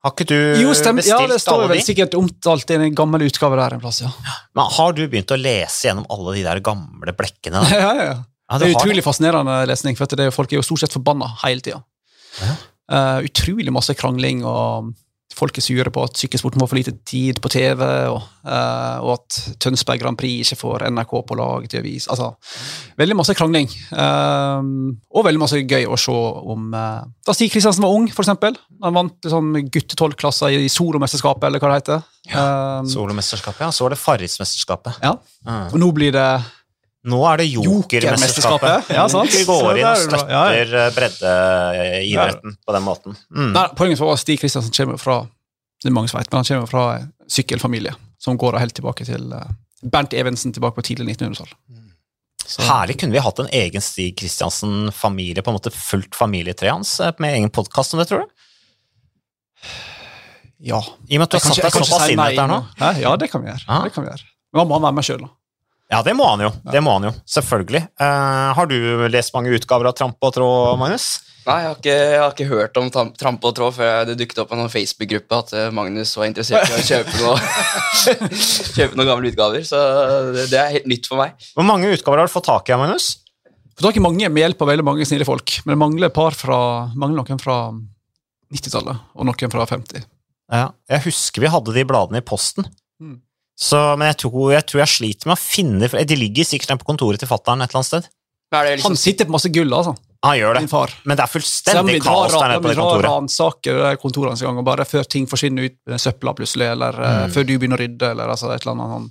[0.00, 1.08] Har ikke du jo, bestilt alle de?
[1.12, 4.08] Ja, det står vel sikkert omtalt i en gammel utgave der en plass, ja.
[4.56, 7.60] Men har du begynt å lese gjennom alle de der gamle blekkene?
[7.60, 7.80] Da?
[7.82, 8.16] ja, ja, ja.
[8.24, 9.06] ja det, er utrolig det.
[9.06, 11.82] fascinerende lesning, for det, folk er jo stort sett forbanna hele tida.
[12.40, 12.56] Ja.
[12.90, 14.94] Uh, utrolig masse krangling og
[15.36, 19.12] folk er sure på at sykkelsporten får for lite tid på TV, og, uh, og
[19.14, 22.32] at Tønsberg Grand Prix ikke får NRK på lag til å vise Altså,
[23.00, 23.70] veldig masse krangling.
[23.94, 26.14] Um, og veldig masse gøy å se
[26.54, 28.58] om uh, Da Stig Kristiansen var ung, eksempel.
[28.84, 32.08] Han vant liksom, guttetolvklasser i solomesterskapet, eller hva det heter.
[32.30, 33.72] Eh, Solomesterskapet, ja.
[33.72, 35.00] Så var det Farrismesterskapet.
[35.02, 35.16] ja.
[35.46, 35.70] Mm.
[35.72, 36.30] Og nå blir det
[37.08, 38.90] Nå er det Jokermesterskapet.
[38.92, 39.30] Ja, sant.
[39.32, 43.16] Vi går inn og er støtter breddeidretten på den måten.
[43.32, 43.52] Mm.
[43.56, 45.22] Nei, Poenget var at Stig Kristiansen kommer fra
[45.80, 46.82] det er mange som vet, men han kommer fra
[47.32, 49.46] sykkelfamilie som går helt tilbake til eh,
[49.80, 51.54] Bernt Evensen tilbake på tidlig 1900-tall.
[52.44, 56.98] Så- Herlig kunne vi hatt en egen Stig Kristiansen-familie, på en måte fulgt familietreet hans,
[57.00, 58.28] eh, med egen podkast om det, tror du?
[60.60, 60.82] Ja.
[61.08, 62.60] I og med at du har satt deg såpass inn i dette her nå.
[63.00, 63.64] Ja, det kan vi gjøre.
[63.68, 63.84] Ah.
[63.88, 64.26] Det kan vi gjøre.
[64.52, 65.30] Men han må være med sjøl, da.
[65.90, 66.52] Ja, det må han jo.
[66.70, 67.82] Det må han jo, Selvfølgelig.
[67.98, 68.76] Uh, har du
[69.10, 71.16] lest mange utgaver av Trampe og tråd, Magnus?
[71.40, 74.18] Nei, jeg har, ikke, jeg har ikke hørt om Tramp trampe og tråd før det
[74.20, 77.38] dukket opp på en Facebook-gruppe at eh, Magnus var interessert i å kjøpe noe
[78.76, 79.64] Kjøpe noen gamle utgaver.
[79.66, 79.80] Så
[80.36, 81.48] det, det er helt nytt for meg.
[81.56, 83.08] Hvor mange utgaver har du fått tak i, Magnus?
[83.72, 86.18] Fått tak i mange med hjelp av veldig mange snille folk, men det mangler et
[86.20, 86.60] par fra,
[86.92, 87.56] mangler noen fra
[88.52, 90.06] 90-tallet og noen fra 50.
[90.50, 92.68] Ja, jeg husker vi hadde de bladene i posten.
[93.60, 96.80] Så, men jeg tror, jeg tror jeg sliter med å finne for De ligger sikkert
[96.80, 98.06] på kontoret til fattern et eller annet sted.
[98.50, 99.92] Er det Han liksom, sitter på masse gull, altså.
[100.24, 100.62] Han gjør det,
[101.08, 102.80] men det er de fullstendig vil kaos der nede på det kontoret.
[102.80, 103.06] kontoret.
[103.08, 106.98] ransaker kontorene kontoret hans gang, og bare før ting forsvinner ut med søpla plutselig, eller
[106.98, 107.06] mm.
[107.06, 109.06] uh, før du begynner å rydde, eller altså, et eller annet sånn.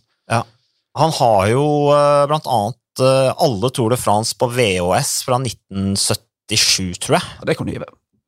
[0.99, 7.01] Han har jo uh, blant annet uh, alle Tour de France på VHS fra 1977,
[7.05, 7.33] tror jeg.
[7.39, 7.81] Ja, det kan du gi.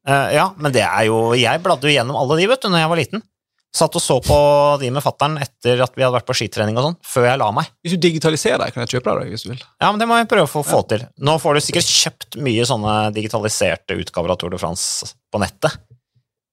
[0.08, 2.84] Eh, ja, men det er jo Jeg bladde jo gjennom alle de, vet du, når
[2.84, 3.24] jeg var liten.
[3.72, 4.38] Satt og så på
[4.82, 7.48] de med fattern etter at vi hadde vært på skitrening og sånn, før jeg la
[7.56, 7.70] meg.
[7.80, 9.62] Hvis du digitaliserer deg, kan jeg kjøpe deg hvis du vil.
[9.80, 11.06] Ja, men det må jeg prøve å få, få til.
[11.24, 15.80] Nå får du sikkert kjøpt mye sånne digitaliserte utgaver av Tour de France på nettet.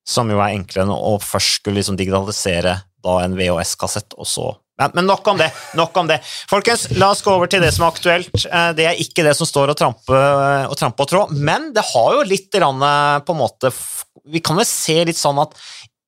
[0.08, 4.52] Som jo er enklere enn å først skulle liksom digitalisere da en VHS-kassett, og så
[4.78, 5.48] men, Men nok om det.
[5.74, 6.20] nok om det.
[6.50, 8.30] Folkens, la oss gå over til det som er aktuelt.
[8.46, 10.14] Eh, Det er ikke det som står og trampe
[10.70, 13.72] og, trampe og trå, men det har jo litt eh, på en måte
[14.30, 15.58] Vi kan vel se litt sånn at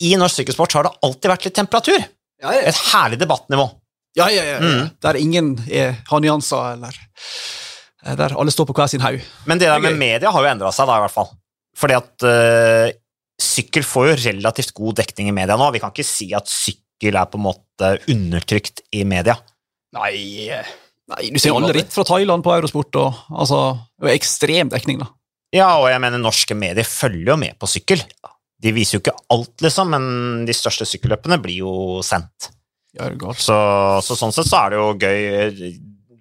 [0.00, 2.00] i norsk sykkelsport har det alltid vært litt temperatur.
[2.40, 3.68] Ja, ja, Et herlig debattnivå.
[4.16, 4.30] ja.
[4.32, 4.90] ja, ja, Mm.
[5.00, 6.96] Der ingen er, har nyanser, eller
[8.04, 9.20] eh, der alle står på hver sin haug.
[9.46, 11.30] Men det der er med media har jo endra seg, da, i hvert fall.
[11.76, 12.90] Fordi at uh,
[13.40, 15.70] sykkel får jo relativt god dekning i media nå.
[15.72, 19.36] Vi kan ikke si at sykkel er på en måte undertrykt i media.
[19.96, 20.50] Nei,
[21.10, 23.62] nei du ser jo alle ritt fra Thailand på Eurosport, og altså,
[24.00, 25.10] det er ekstrem dekning, da.
[25.54, 28.02] Ja, og jeg mener norske medier følger jo med på sykkel.
[28.60, 31.74] De viser jo ikke alt, liksom, men de største sykkelløpene blir jo
[32.06, 32.50] sendt.
[32.96, 33.40] Ja, er godt.
[33.40, 33.56] Så,
[34.04, 35.70] så sånn sett så er det jo gøy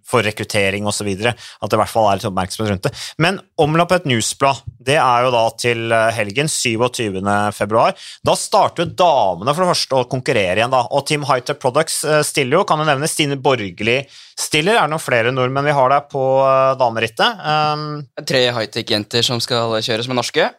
[0.10, 1.08] for rekruttering osv.
[1.22, 2.94] at det i hvert fall er litt oppmerksomhet rundt det.
[3.22, 7.20] Men Omlappet Newsblad det er jo da til eh, helgen, 27.
[7.56, 7.98] februar.
[8.26, 10.86] Da starter jo damene for det første å konkurrere igjen, da.
[10.96, 13.10] Og Team Hightech Products eh, stiller jo, kan du nevne.
[13.12, 14.00] Stine Borgli
[14.40, 14.80] stiller.
[14.80, 17.46] Er det noen flere nordmenn vi har der på eh, damerittet?
[17.46, 17.86] Um,
[18.26, 20.50] tre high-tech-jenter som skal kjøre som er norske.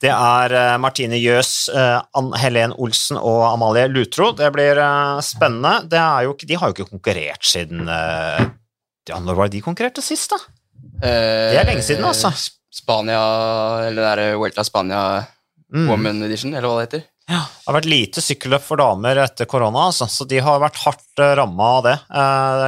[0.00, 4.30] Det er eh, Martine Jøs, eh, Ann Helen Olsen og Amalie Lutro.
[4.36, 5.74] Det blir eh, spennende.
[5.92, 10.32] Det jo de har jo ikke konkurrert siden ja, Når var det de konkurrerte sist,
[10.32, 10.38] da?
[11.02, 12.32] Eh, Det er lenge siden, altså.
[12.70, 13.20] Spania,
[13.88, 15.04] eller det er Vuelta Spania
[15.70, 15.84] Mm.
[15.86, 17.02] Woman Edition, eller hva det heter.
[17.30, 21.22] Det har vært lite sykkelløp for damer etter korona, altså, så de har vært hardt
[21.38, 21.92] ramma av det.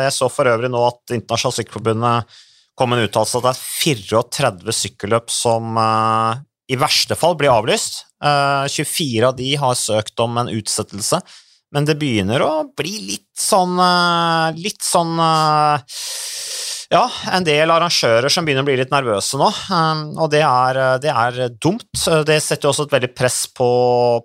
[0.04, 2.36] Jeg så for øvrig nå at Internasjonalt Sykkelforbundet
[2.78, 5.74] kom en uttalelse at det er 34 sykkelløp som
[6.72, 8.02] i verste fall blir avlyst.
[8.24, 11.20] Eh, 24 av de har søkt om en utsettelse,
[11.72, 16.00] men det begynner å bli litt sånn eh, Litt sånn eh,
[16.92, 19.46] ja, en del arrangører som begynner å bli litt nervøse nå,
[20.20, 21.88] og det er, det er dumt.
[22.28, 23.68] Det setter jo også et veldig press på,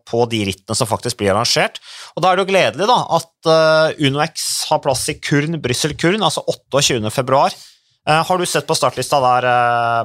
[0.03, 1.79] på de rittene som faktisk blir arrangert.
[2.17, 6.43] Og da er det jo gledelig da, at UnoX har plass i Kurn, Brussel-Kurn, altså
[6.43, 6.99] 28.
[7.15, 7.55] februar.
[8.03, 9.47] Uh, har du sett på startlista der,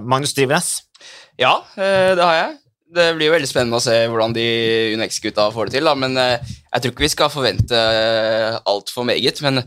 [0.06, 0.84] Magnus Drivenes?
[1.42, 2.58] Ja, eh, det har jeg.
[2.92, 4.44] Det blir jo veldig spennende å se hvordan de
[4.94, 5.88] UNX-gutta får det til.
[5.88, 5.94] Da.
[5.98, 9.40] Men eh, jeg tror ikke vi skal forvente eh, altfor meget.
[9.44, 9.62] Men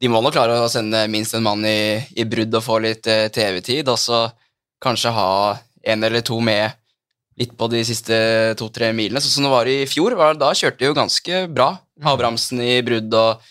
[0.00, 3.04] de må nok klare å sende minst en mann i, i brudd og få litt
[3.04, 3.90] TV-tid.
[3.90, 4.22] Og så
[4.80, 5.32] kanskje ha
[5.92, 6.78] en eller to med
[7.40, 8.16] litt på de siste
[8.60, 9.20] to-tre milene.
[9.20, 10.16] Sånn som det var i fjor.
[10.40, 11.74] Da kjørte de jo ganske bra.
[12.00, 13.44] Abrahamsen i brudd, og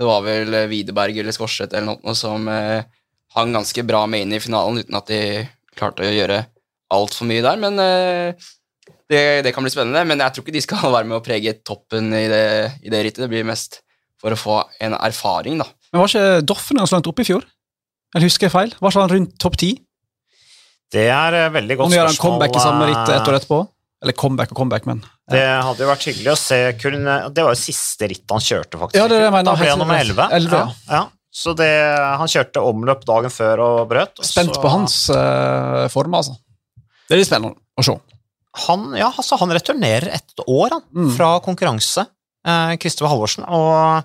[0.00, 4.40] det var vel Widerberg eller Skorseth eller noe som hang ganske bra med inn i
[4.40, 5.20] finalen uten at de
[5.76, 6.40] klarte å gjøre
[6.92, 8.50] altfor mye der, men eh,
[9.12, 10.04] det, det kan bli spennende.
[10.08, 12.44] Men jeg tror ikke de skal være med å prege toppen i det,
[12.84, 13.24] i det rittet.
[13.24, 13.80] Det blir mest
[14.22, 15.66] for å få en erfaring, da.
[15.92, 17.44] Men var ikke Doffen så langt oppe i fjor?
[18.12, 18.74] Eller husker jeg feil?
[18.78, 19.72] Var ikke han rundt topp ti?
[20.92, 21.88] Det er veldig godt spørsmål.
[21.88, 23.60] Om vi gjør en comeback i samme ritt ett år etterpå?
[24.02, 25.00] Eller comeback og comeback, men
[25.30, 28.80] Det hadde jo vært hyggelig å se Kuln Det var jo siste ritt han kjørte,
[28.80, 28.98] faktisk.
[28.98, 29.48] Ja, det er det jeg mener.
[29.48, 30.26] Da ble han nummer 11.
[30.40, 30.96] 11, ja.
[30.98, 31.02] ja.
[31.32, 31.68] Så det,
[32.20, 34.18] han kjørte omløp dagen før og brøt.
[34.20, 36.34] og Spent så- på hans uh, form, altså.
[37.12, 37.94] Det litt spennende å se.
[38.66, 41.12] Han, ja, altså, han returnerer et år han, Mm.
[41.16, 42.06] fra konkurranse,
[42.44, 44.04] eh, Kristoffer Halvorsen, og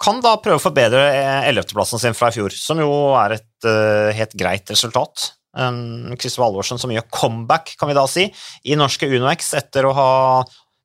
[0.00, 1.00] kan da prøve å forbedre
[1.48, 5.30] ellevteplassen sin fra i fjor, som jo er et uh, helt greit resultat.
[5.56, 8.26] Um, Kristoffer Halvorsen som gjør comeback, kan vi da si,
[8.68, 10.10] i norske UnoX etter å ha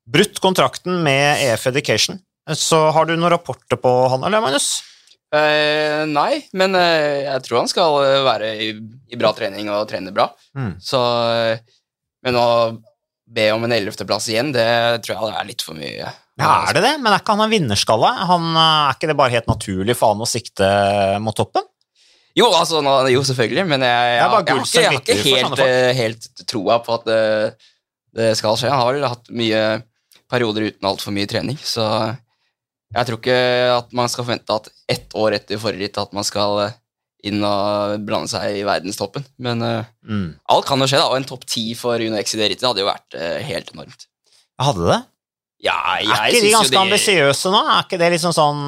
[0.08, 2.18] brutt kontrakten med EF Education.
[2.56, 4.80] Så har du noen rapporter på han, eller Magnus?
[5.32, 8.66] Eh, nei, men uh, jeg tror han skal eh, være i,
[9.08, 10.26] i bra trening og trene bra.
[10.58, 10.74] Mm.
[10.82, 11.00] Så,
[12.26, 12.48] men å
[13.32, 14.68] be om en ellevteplass igjen, det
[15.06, 16.10] tror jeg er litt for mye.
[16.40, 16.94] Ja, er det det?
[17.00, 18.10] Men er ikke han en vinnerskalle?
[18.28, 20.68] Han, er ikke det bare helt naturlig for han å sikte
[21.24, 21.64] mot toppen?
[22.36, 25.64] Jo, altså, nå, jo, selvfølgelig, men jeg, jeg, jeg, jeg, jeg har ikke helt,
[25.98, 27.24] helt troa på at det,
[28.16, 28.72] det skal skje.
[28.72, 29.64] Han har vel hatt mye
[30.32, 31.86] perioder uten altfor mye trening, så
[32.92, 33.36] jeg tror ikke
[33.78, 36.74] at man skal forvente at ett år etter forrige ritt at man skal eh,
[37.28, 39.24] inn og blande seg i verdenstoppen.
[39.38, 40.32] Men uh, Mm.
[40.50, 42.82] alt kan jo skje, da, og en topp ti for UnoX i det rittet hadde
[42.82, 44.08] jo vært uh, helt enormt.
[44.60, 45.00] Hadde det?
[45.62, 47.60] Ja, Er ikke de ganske det ambisiøse nå?
[47.70, 48.64] Er ikke det liksom sånn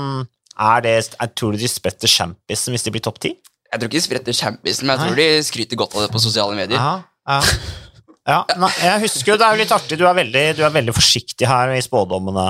[0.55, 3.33] er det, Jeg tror de spretter champisen hvis de blir topp ti?
[3.73, 6.23] Jeg tror ikke de spretter champisen, men jeg tror de skryter godt av det på
[6.23, 6.79] sosiale medier.
[6.79, 7.41] Ja, ja.
[8.25, 10.73] ja nei, jeg husker jo, det er jo litt artig, du er veldig, du er
[10.73, 12.45] veldig forsiktig her i spådommene,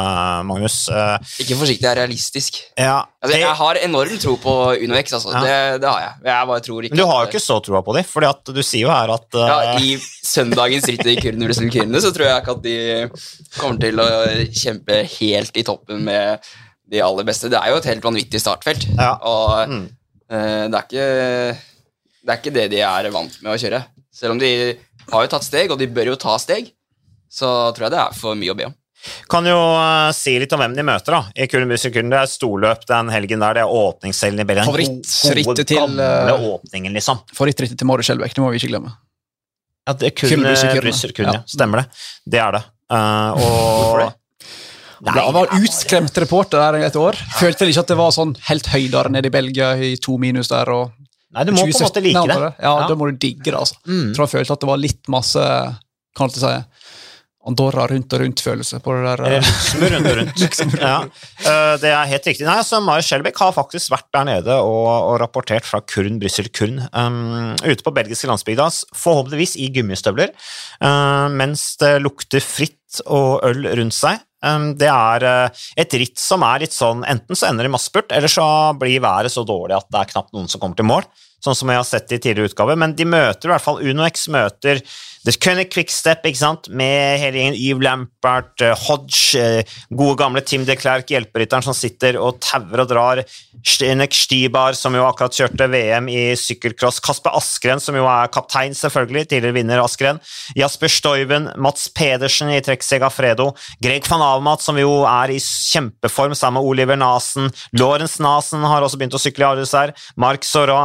[0.46, 0.76] Magnus.
[0.87, 2.60] Eh, Ikke forsiktig, jeg er realistisk.
[2.78, 5.32] ja, Altså, jeg har enorm tro på UnoX, altså.
[5.34, 5.40] Ja.
[5.42, 6.12] Det, det har jeg.
[6.28, 8.62] Jeg bare tror ikke men du har jo ikke så troa på dem, at du
[8.62, 12.54] sier jo her at uh, ja, I søndagens ritt i Kurden så tror jeg ikke
[12.58, 12.76] at de
[13.58, 14.08] kommer til å
[14.62, 16.46] kjempe helt i toppen med
[16.92, 17.50] de aller beste.
[17.50, 18.87] Det er jo et helt vanvittig startfelt.
[18.94, 19.14] Ja.
[19.26, 19.84] Og Mm.
[20.30, 21.08] uh, det, er ikke,
[22.22, 23.82] det er ikke det de er vant med å kjøre.
[24.14, 24.52] Selv om de
[25.12, 26.72] har jo tatt steg, og de bør jo ta steg,
[27.30, 28.74] så tror jeg det er for mye å be om.
[29.28, 32.86] Kan jo eh, si litt om hvem de møter da i Kulen Det er storløp
[32.88, 34.64] den helgen der, det er åpningshelgen i Belgien.
[35.04, 37.20] Favorittrittet til, eh, åpningen, liksom.
[37.36, 38.94] Favorittrittet til Marit Skjelbæk, det må vi ikke glemme.
[39.84, 41.42] Ja, det er kun Kyrne, Ja.
[41.44, 42.04] Stemmer det.
[42.24, 42.62] Det er det.
[42.92, 44.12] Uh, og det?
[45.04, 47.18] Nei, Han var utskremt reporter der et år.
[47.36, 50.70] Følte ikke at det var sånn helt høydere nede i Belgia i to minus der.
[50.72, 50.92] og
[51.35, 52.37] Nei, du må på en måte like det.
[52.62, 52.88] Ja, Ja.
[52.88, 53.77] da må du digge det, altså.
[53.87, 54.07] Mm.
[54.09, 55.47] Jeg tror jeg følte at det var litt masse
[56.14, 56.55] kan alltid si,
[57.44, 59.35] Andorra rundt og rundt-følelse på det der.
[59.44, 60.79] Luxembourg rundt og rundt.
[60.81, 60.94] ja.
[61.44, 62.47] Eh, Det er helt riktig.
[62.49, 66.49] Nei, så Marius Skjelbæk har faktisk vært der nede og, og rapportert fra Kurn, Brussel
[66.57, 70.33] Kurn, um, ute på belgiske landsbygda, forhåpentligvis i gummistøvler,
[70.81, 74.25] uh, mens det lukter fritt og øl rundt seg.
[74.80, 78.12] Det er eh, et ritt som er litt sånn Enten så ender det i massespurt,
[78.12, 78.46] eller så
[78.78, 81.09] blir været så dårlig at det er knapt noen som kommer til mål.
[81.44, 84.28] Sånn som jeg har sett i tidligere utgaver, men de møter i hvert fall UnoX
[84.33, 84.80] møter
[85.24, 87.57] The Cunning Quickstep, ikke sant, med hele gjengen.
[87.57, 92.83] Yves Lampert, eh, Hodge, eh, gode gamle Tim de Klerk, hjelperytteren som sitter og tauer
[92.83, 93.22] og drar,
[93.64, 98.76] Stinek Stibar, som jo akkurat kjørte VM i sykkelcross, Kasper Askren, som jo er kaptein,
[98.76, 100.20] selvfølgelig, tidligere vinner Askren,
[100.54, 106.37] Jasper Stoiven, Mats Pedersen i trekksega Segafredo, Greg van Avmat, som jo er i kjempeform
[106.37, 110.44] sammen med Oliver Nasen, Lorentz Nasen har også begynt å sykle i Aarhus her, Mark
[110.44, 110.76] Soro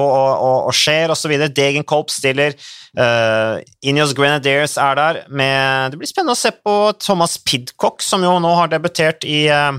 [0.00, 2.56] og, og, og skjer osv., Degen Kolb stiller,
[2.98, 8.24] uh, Ineos Grenadiers er der, med, det blir spennende å se på Thomas Pidcock, som
[8.26, 9.78] jo nå har debutert i uh,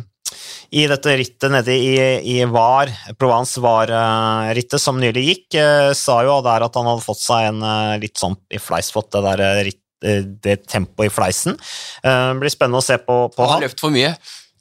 [0.72, 1.96] i dette rittet nede i,
[2.32, 7.20] i Var, Provence Var-rittet som nylig gikk, eh, sa jo der at han hadde fått
[7.20, 7.66] seg en
[8.00, 11.60] litt sånn i fleisfott, det der ritt, det tempoet i fleisen.
[12.00, 13.58] Det blir spennende å se på, på han.
[13.58, 14.14] har løpt for mye.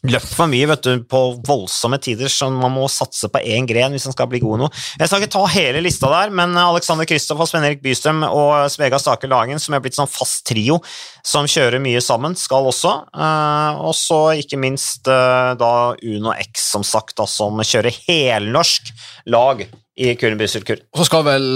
[0.08, 3.92] Løpt for mye vet du, på voldsomme tider, så man må satse på én gren
[3.92, 4.70] hvis man skal bli god i noe.
[4.96, 8.96] Jeg skal ikke ta hele lista der, men Alexander Kristoff og Sven-Erik Bystrøm og Svega
[9.02, 10.78] Stake Lagen, som er blitt sånn fast trio
[11.26, 12.94] som kjører mye sammen, skal også.
[13.12, 18.94] Eh, og så ikke minst eh, da Uno X, som sagt, da, som kjører helnorsk
[19.28, 19.66] lag
[20.00, 20.80] i Kurenbysylkur.
[20.94, 21.50] Og så skal vel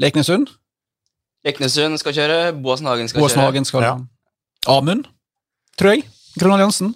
[0.00, 0.48] Leknesund?
[1.44, 3.44] Leknesund skal kjøre, Boasen Hagen skal kjøre.
[3.44, 3.94] Hagen skal Ja.
[4.68, 5.04] Amund,
[5.76, 6.08] tror jeg.
[6.40, 6.94] Alliansen.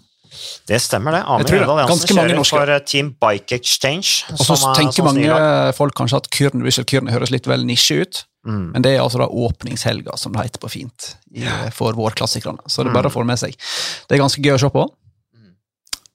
[0.69, 1.23] Det stemmer, det.
[1.47, 1.61] Det.
[1.61, 2.57] Rødahl Jansen kjører norske.
[2.59, 4.25] for eh, Team Bike Exchange.
[4.35, 5.75] Og så er- tenker mange snilag.
[5.79, 8.25] folk kanskje at Kyrne Brussel Kyrne høres litt vel nisje ut.
[8.47, 8.73] Mm.
[8.75, 12.61] Men det er altså da åpningshelga, som det heter på fint, i, for vårklassikerne.
[12.69, 13.55] Så det er bare å få det med seg.
[14.09, 14.85] Det er ganske gøy å se på.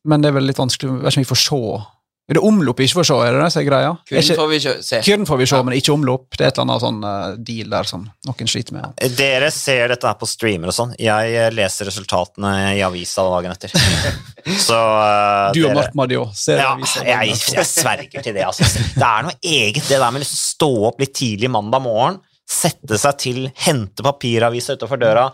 [0.05, 1.86] Men det er vel litt vanskelig Jeg vet ikke om vi får se
[2.30, 3.15] Er det omlopp vi ikke får se?
[3.26, 3.92] Er det det som er greia?
[4.06, 4.98] Kyrn ikke- får vi ikke se.
[5.39, 5.63] Vi se, Ja.
[5.63, 6.28] men ikke omlopp.
[6.38, 9.15] Det er et eller annet sånn eh, deal der som noen sliter med.
[9.18, 10.94] Dere ser dette her på streamer og sånn.
[11.00, 13.74] Jeg eh, leser resultatene i avisa dagen etter.
[14.70, 17.04] Så uh, Du og dere- Mark Madio ser Ja, avisa.
[17.04, 18.46] jeg, jeg sverger til det.
[18.46, 18.63] Altså.
[18.94, 22.98] Det er noe eget det der med liksom stå opp litt tidlig mandag morgen, sette
[22.98, 25.32] seg til, hente papiravisa utenfor døra,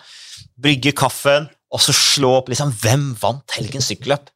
[0.60, 4.30] brygge kaffen, og så slå opp liksom Hvem vant helgens sykkelløp?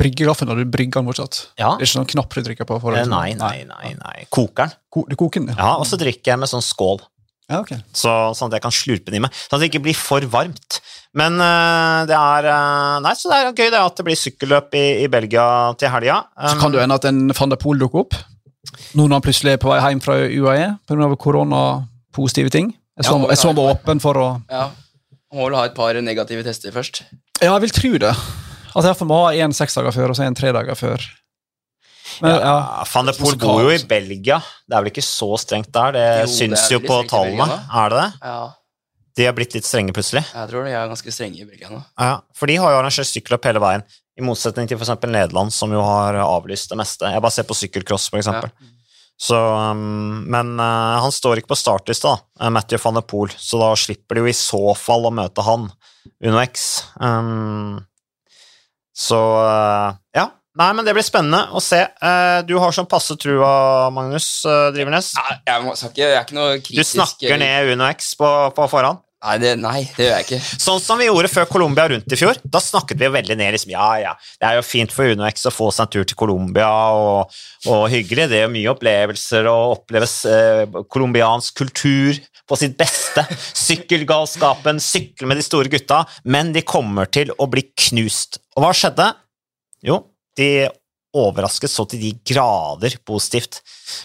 [0.00, 1.38] Brygge kaffen når du brygger den fortsatt.
[1.60, 1.74] Ja.
[1.76, 2.80] Det er ikke noen knapp du trykker på?
[2.80, 3.94] For Eh, Nei, nei, nei.
[4.00, 4.26] nei.
[4.32, 4.72] Kokeren.
[4.90, 5.58] Ko- Du koker den, ja.
[5.60, 7.02] Ja, og så drikker jeg med sånn skål.
[7.50, 7.80] ja okay.
[7.92, 9.32] så, sånn at jeg kan slurpe den i meg.
[9.34, 10.80] Sånn at det ikke blir for varmt.
[11.12, 14.74] Men øh, det er øh, Nei, så det er gøy det at det blir sykkelløp
[14.78, 16.20] i, i Belgia til helga.
[16.48, 18.14] Så kan det hende at en van der Poel dukker opp.
[18.94, 21.08] Nå når han plutselig er på vei hjem fra UAE pga.
[21.16, 22.70] koronapositive ting.
[22.96, 24.70] Jeg så, Ja, han var åpen for å Ja.
[25.30, 27.02] Han må vel ha et par negative tester først.
[27.42, 28.14] Ja, jeg vil tro det.
[28.76, 31.04] At jeg må ha én seks dager før og så en tre dager før.
[32.20, 32.40] Men, ja.
[32.42, 33.78] ja, Van der Poel bor jo i.
[33.88, 34.40] Belgia.
[34.66, 35.94] Det er vel ikke så strengt der?
[35.96, 37.46] Det Jo, syns det jo på tallene.
[37.46, 38.08] Belgia Er det det?
[38.32, 38.40] Ja,
[39.20, 40.24] De har blitt litt strenge plutselig.
[40.26, 41.80] jeg tror de er ganske strenge i Belgia nå.
[41.98, 43.86] Ja, for de har jo arrangert sykkelløp hele veien,
[44.18, 44.92] i motsetning til f.eks.
[45.06, 47.08] Nederland, som jo har avlyst det meste.
[47.08, 48.52] Jeg bare ser på sykkelcross, for eksempel.
[49.20, 53.32] Så, um, men uh, han står ikke på startlista, da, uh, Matthew van der Poel,
[53.36, 55.66] så da slipper de jo i så fall å møte han,
[56.24, 56.70] UnoX.
[56.96, 57.82] Um,
[59.00, 60.28] så uh, ja.
[60.60, 61.78] Nei, men det blir spennende å se.
[62.02, 65.12] Uh, du har sånn passe trua, Magnus uh, Drivernes.
[65.16, 69.00] Nei, jeg, må, jeg er ikke noe Du snakker ned Uno X på, på forhånd.
[69.20, 70.38] Nei det, nei, det gjør jeg ikke.
[70.64, 72.38] Sånn som vi gjorde før Colombia rundt i fjor.
[72.40, 73.52] Da snakket vi jo veldig ned.
[73.52, 76.18] liksom, Ja, ja, det er jo fint for UnoX å få seg en tur til
[76.20, 78.30] Colombia, og, og hyggelig.
[78.32, 80.80] Det er jo mye opplevelser å oppleve eh,
[81.60, 83.26] kultur på sitt beste.
[83.60, 86.02] Sykkelgalskapen, sykle med de store gutta.
[86.24, 88.40] Men de kommer til å bli knust.
[88.60, 89.06] Og hva skjedde?
[89.88, 89.94] Jo,
[90.36, 90.68] de
[91.16, 93.62] overrasket så til de grader positivt,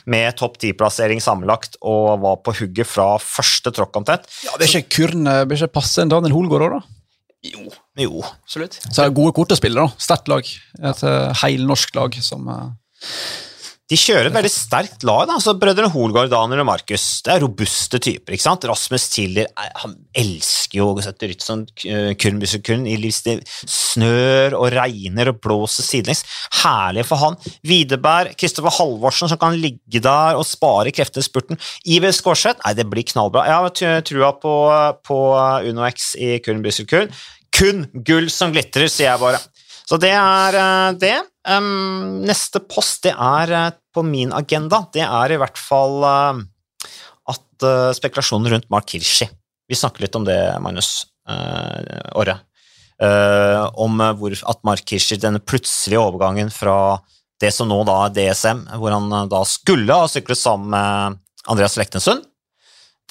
[0.08, 4.30] med topp ti-plassering sammenlagt, og var på hugget fra første tråkk omtrent.
[4.48, 7.02] ja, det er ikke kurn, det bør ikke passe en Daniel Holgaard òg, da.
[7.52, 7.68] Jo,
[8.00, 8.80] Jo, absolutt.
[8.80, 10.02] Så det er gode kort å spille, da.
[10.08, 10.48] Sterkt lag.
[10.48, 12.72] Et uh, heilnorsk lag som uh,
[13.86, 15.28] De kjører et veldig sterkt lag.
[15.30, 17.04] da, altså Brødrene Holgaard, Daniel og Markus.
[17.22, 18.34] Det er robuste typer.
[18.34, 18.66] ikke sant?
[18.66, 23.44] Rasmus Tiller eh, han elsker jo å rytt som kurnbussekund i livsstil.
[23.46, 26.24] Snør og regner og blåser sidelengs.
[26.64, 27.38] Herlig for han.
[27.62, 31.62] Widerberg, Kristoffer Halvorsen som kan ligge der og spare krefter i spurten.
[31.86, 33.46] Iver Skårseth, nei, det blir knallbra.
[33.46, 34.56] Jeg har trua på,
[35.06, 35.22] på
[35.92, 37.14] X i kurnbussekund.
[37.54, 39.46] Kun gull som glitrer, sier jeg bare.
[39.86, 41.16] Så det er eh, det.
[41.46, 44.82] Um, neste post det er eh, på min agenda.
[44.94, 46.40] Det er i hvert fall uh,
[47.30, 49.28] at uh, spekulasjonen rundt Mark Hirschi
[49.70, 52.40] Vi snakker litt om det, Magnus uh, Orre.
[53.02, 56.98] Uh, om hvor, at Mark Hirschi, denne plutselige overgangen fra
[57.44, 61.20] det som nå da er DSM, hvor han da skulle ha syklet sammen med
[61.52, 62.24] Andreas Lektensund,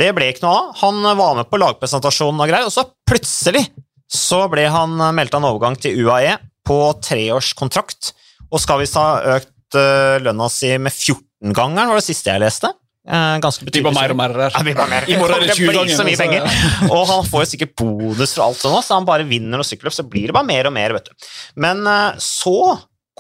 [0.01, 0.71] det ble ikke noe av.
[0.81, 3.67] Han var med på lagpresentasjonen og greier, og så plutselig
[4.11, 8.15] så ble han meldt en overgang til UAE på treårskontrakt,
[8.51, 12.73] og skal visst ha økt uh, lønna si med 14-gangeren, var det siste jeg leste.
[13.05, 13.91] Eh, ganske betydelig.
[13.91, 14.55] blir mer og mer der.
[14.55, 15.07] Ja, blir bare mer.
[15.13, 16.47] I morgen er det Det blir så mye penger.
[16.95, 19.93] Og han får jo sikkert bonus for alt sånt, så han bare vinner noe sykkelløp,
[19.93, 21.29] så blir det bare mer og mer, vet du.
[21.61, 22.57] Men eh, så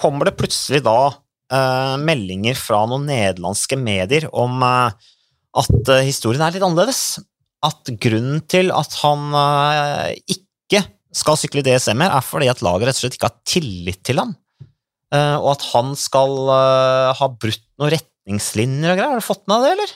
[0.01, 5.13] kommer det plutselig da eh, meldinger fra noen nederlandske medier om eh,
[5.61, 7.05] at eh, historien er litt annerledes.
[7.65, 10.81] At grunnen til at han eh, ikke
[11.15, 14.25] skal sykle i DSM-er, er fordi at laget rett og slett ikke har tillit til
[14.25, 14.33] han.
[15.15, 19.13] Eh, og at han skal eh, ha brutt noen retningslinjer og greier.
[19.15, 19.93] Har du fått med deg det, eller?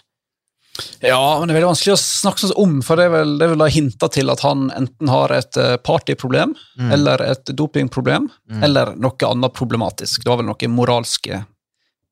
[1.02, 3.48] Ja, men det er veldig vanskelig å snakke sånn om, for det er vel, det
[3.48, 6.92] er vel hinta til at han enten har et eh, partyproblem, Mm.
[6.94, 8.62] eller et dopingproblem, Mm.
[8.62, 10.22] eller noe annet problematisk.
[10.22, 11.40] Det var vel noen moralske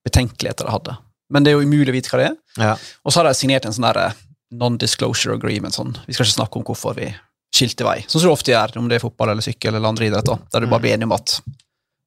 [0.06, 0.96] betenkeligheter de hadde.
[1.30, 2.36] Men det er jo umulig å vite hva det er.
[2.58, 2.72] Ja.
[3.04, 4.14] Og så har de signert en sånn
[4.54, 5.74] non-disclosure agreement.
[5.74, 5.94] Sånn.
[6.06, 7.08] Vi skal ikke snakke om hvorfor vi
[7.54, 8.00] skilte vei.
[8.06, 10.38] Sånn som du ofte gjør, om det er fotball eller sykkel eller andre idretter.
[10.52, 11.40] Der du bare blir enig om at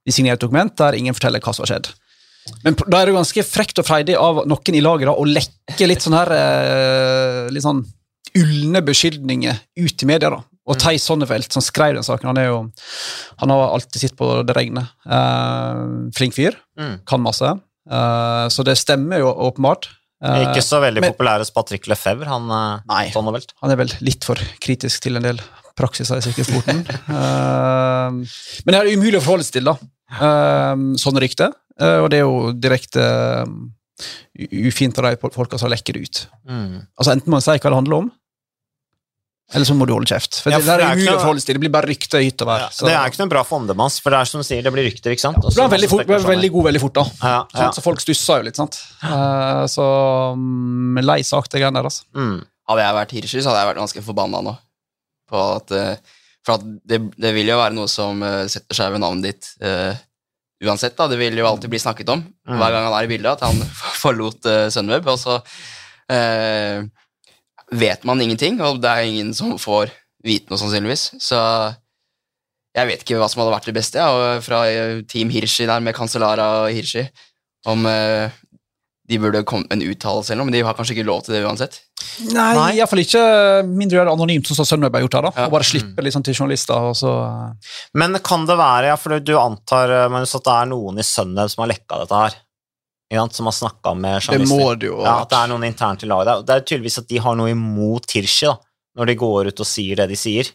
[0.10, 1.92] vi signerer et dokument der ingen forteller hva som har skjedd.
[2.66, 5.88] Men da er det ganske frekt og freidig av noen i laget da, å lekke
[5.92, 7.84] litt sånn her eh, litt sånn
[8.40, 10.30] ulne beskyldninger ut i media.
[10.34, 10.40] da.
[10.70, 12.58] Og Theis Sonnefelt, som skrev den saken, han er jo
[13.42, 14.90] han har alltid sittet på det regnet.
[15.10, 17.00] Eh, flink fyr, Mm.
[17.10, 17.50] kan masse.
[17.90, 19.90] Eh, så det stemmer jo åpenbart.
[20.24, 22.48] Eh, Ikke så veldig men- populær hos Patrick Lefebvre, han
[22.88, 23.10] Nei.
[23.14, 23.54] Sonnevelt.
[23.62, 25.40] Han er vel litt for kritisk til en del
[25.78, 26.86] praksiser i sykkelsporten.
[27.10, 28.10] Eh,
[28.66, 29.76] men det er umulig å forholde seg til, da.
[30.10, 31.58] Uh, rykte rykter.
[31.80, 36.24] Eh, og det er jo direkte eh, ufint av de folka som lekker det ut.
[36.50, 36.80] Mm.
[37.00, 38.10] Altså Enten må man si hva det handler om,
[39.50, 40.42] eller så må du holde kjeft.
[40.44, 41.46] For Ja, det, for det det er er noe-.
[41.48, 42.68] Det blir bare rykter hytt og vær.
[42.68, 44.86] Ja, det er ikke noen bra fondemass, for det er som du sier, det blir
[44.86, 45.40] rykter, ikke sant?
[45.42, 47.06] Ja, det veldig, fort, ble veldig god veldig fort, da.
[47.24, 47.72] Ja, ja.
[47.74, 48.78] Så folk stussa jo litt, sant.
[49.02, 49.88] Uh, så
[50.38, 52.06] um, lei sak, det greiene der, altså.
[52.14, 52.44] Mm.
[52.70, 54.54] Hadde jeg vært Hirscher, så hadde jeg vært ganske forbanna nå.
[55.30, 58.94] På at, eh, for at det, det vil jo være noe som eh, setter seg
[58.94, 59.92] ved navnet ditt uh,
[60.64, 60.96] uansett.
[60.98, 63.46] da, Det vil jo alltid bli snakket om hver gang han er i bildet, at
[63.48, 63.60] han
[64.04, 65.08] forlot uh, Sunweb.
[65.12, 66.80] Og så uh,
[67.84, 69.94] vet man ingenting, og det er ingen som får
[70.26, 71.10] vite noe, sannsynligvis.
[71.24, 71.40] Så
[72.76, 74.62] jeg vet ikke hva som hadde vært det beste ja, og fra
[75.10, 77.08] Team Hirschi der med Cancellara og Hirschi.
[77.68, 78.32] Om uh,
[79.10, 81.44] de burde komme en uttalelse eller noe, men de har kanskje ikke lov til det
[81.44, 81.82] uansett.
[82.34, 82.72] Nei, Nei.
[82.80, 83.22] iallfall ikke
[83.70, 85.22] mindre gjør det anonymt, som Sunweb har gjort her.
[85.22, 85.46] da, Ja.
[85.46, 86.76] og Bare slippe sånn til journalister.
[86.90, 87.14] og så...
[87.26, 91.00] eh, Men kan det være, ja, for du antar eh, Magnus, at det er noen
[91.00, 92.36] i Sunweb som har lekka dette her?
[93.34, 95.00] Som har snakka med Det må det jo.
[95.02, 96.46] Ja, at det er noen internt i laget.
[96.46, 98.58] Det er tydeligvis at de har noe imot Tirsi da,
[99.00, 100.52] når de går ut og sier det de sier.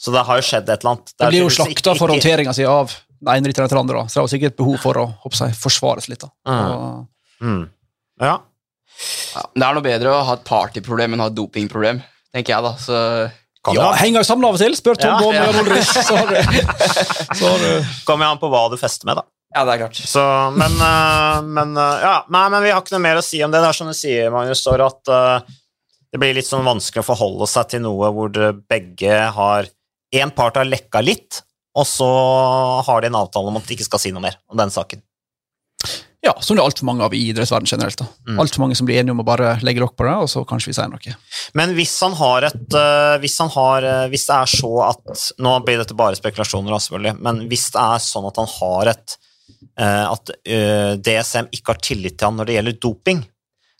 [0.00, 1.12] Så det har jo skjedd et eller annet.
[1.16, 2.90] Det blir jo slakta for håndteringa si av
[3.22, 4.02] den ene rytteren etter den andre.
[4.02, 4.06] da.
[4.10, 6.24] Så det er jo sikkert behov for å håper jeg, forsvares litt.
[6.26, 6.30] da.
[6.48, 6.72] Mm.
[6.72, 7.06] Og,
[7.42, 7.62] Mm.
[8.20, 8.38] Ja.
[9.32, 12.02] Ja, det er noe bedre å ha et partyproblem enn å ha et dopingproblem,
[12.34, 12.72] tenker jeg, da.
[12.80, 12.98] Så
[13.62, 14.74] Kan ja, heng deg sammen av og til.
[14.74, 15.44] Spør Tom Ja, Bomm ja.
[15.46, 16.38] og Jan så har du,
[17.38, 19.26] så har du kommer jo an på hva du fester med, da.
[19.54, 20.00] ja, det er klart.
[20.12, 20.24] Så,
[20.58, 23.54] men, eh, men eh, ja, nei, men vi har ikke noe mer å si om
[23.54, 23.62] det.
[23.62, 25.54] Det er som du sier, Magnus, at uh,
[26.12, 28.34] det blir litt sånn vanskelig å forholde seg til noe hvor
[28.68, 29.70] begge har
[30.12, 31.38] Én part har lekka litt,
[31.72, 32.06] og så
[32.84, 35.00] har de en avtale om at de ikke skal si noe mer om den saken.
[36.22, 37.98] Ja, som det er altfor mange av i idrettsverden generelt.
[37.98, 38.06] da.
[38.28, 38.36] Mm.
[38.44, 40.70] Altfor mange som blir enige om å bare legge lokk på det, og så kanskje
[40.70, 41.14] vi sier noe.
[41.58, 45.24] Men hvis han har et uh, hvis, han har, uh, hvis det er så at
[45.42, 49.16] Nå blir dette bare spekulasjoner, selvfølgelig, men hvis det er sånn at han har et
[49.82, 50.30] uh, At
[51.02, 53.24] DSM ikke har tillit til han når det gjelder doping,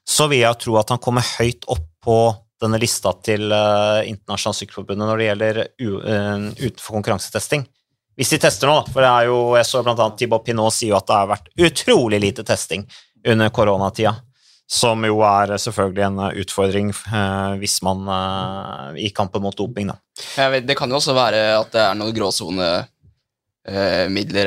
[0.03, 2.19] så vil jeg tro at han kommer høyt opp på
[2.63, 7.65] denne lista til Internasjonalt Sykkelforbundet når det gjelder utenfor konkurransetesting.
[8.17, 8.79] Hvis de tester nå.
[8.93, 11.31] For det er jo, jeg så blant annet Thibaut Pinot sier jo at det har
[11.31, 12.83] vært utrolig lite testing
[13.29, 14.15] under koronatida.
[14.73, 19.87] Som jo er selvfølgelig en eh, utfordring eh, hvis man eh, i kampen mot doping,
[19.93, 19.97] da.
[20.55, 22.87] Vet, det kan jo også være at det er noen gråsonemidler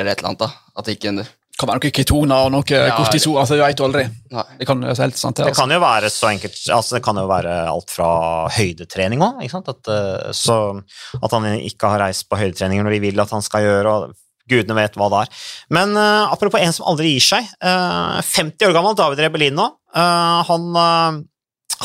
[0.00, 0.42] eller et eller annet.
[0.42, 0.50] da.
[0.76, 1.14] At ikke
[1.56, 3.38] Kan være noe ketoner og noe Ja, kortison.
[3.40, 4.02] altså, Du vet jo aldri.
[4.34, 4.44] Nei.
[4.58, 5.44] Det kan være helt sant, det.
[5.46, 5.62] Det Altså.
[5.62, 8.08] kan jo være så enkelt altså Det kan jo være alt fra
[8.52, 9.40] høydetrening òg.
[9.56, 10.82] At, eh, så
[11.22, 14.14] at han ikke har reist på høydetreninger når de vil at han skal gjøre, og
[14.48, 15.28] gudene vet hva det er.
[15.70, 17.48] Men uh, apropos en som aldri gir seg.
[17.64, 19.72] Uh, 50 år gammel David Rebellino.
[19.96, 21.16] Uh, han, eh,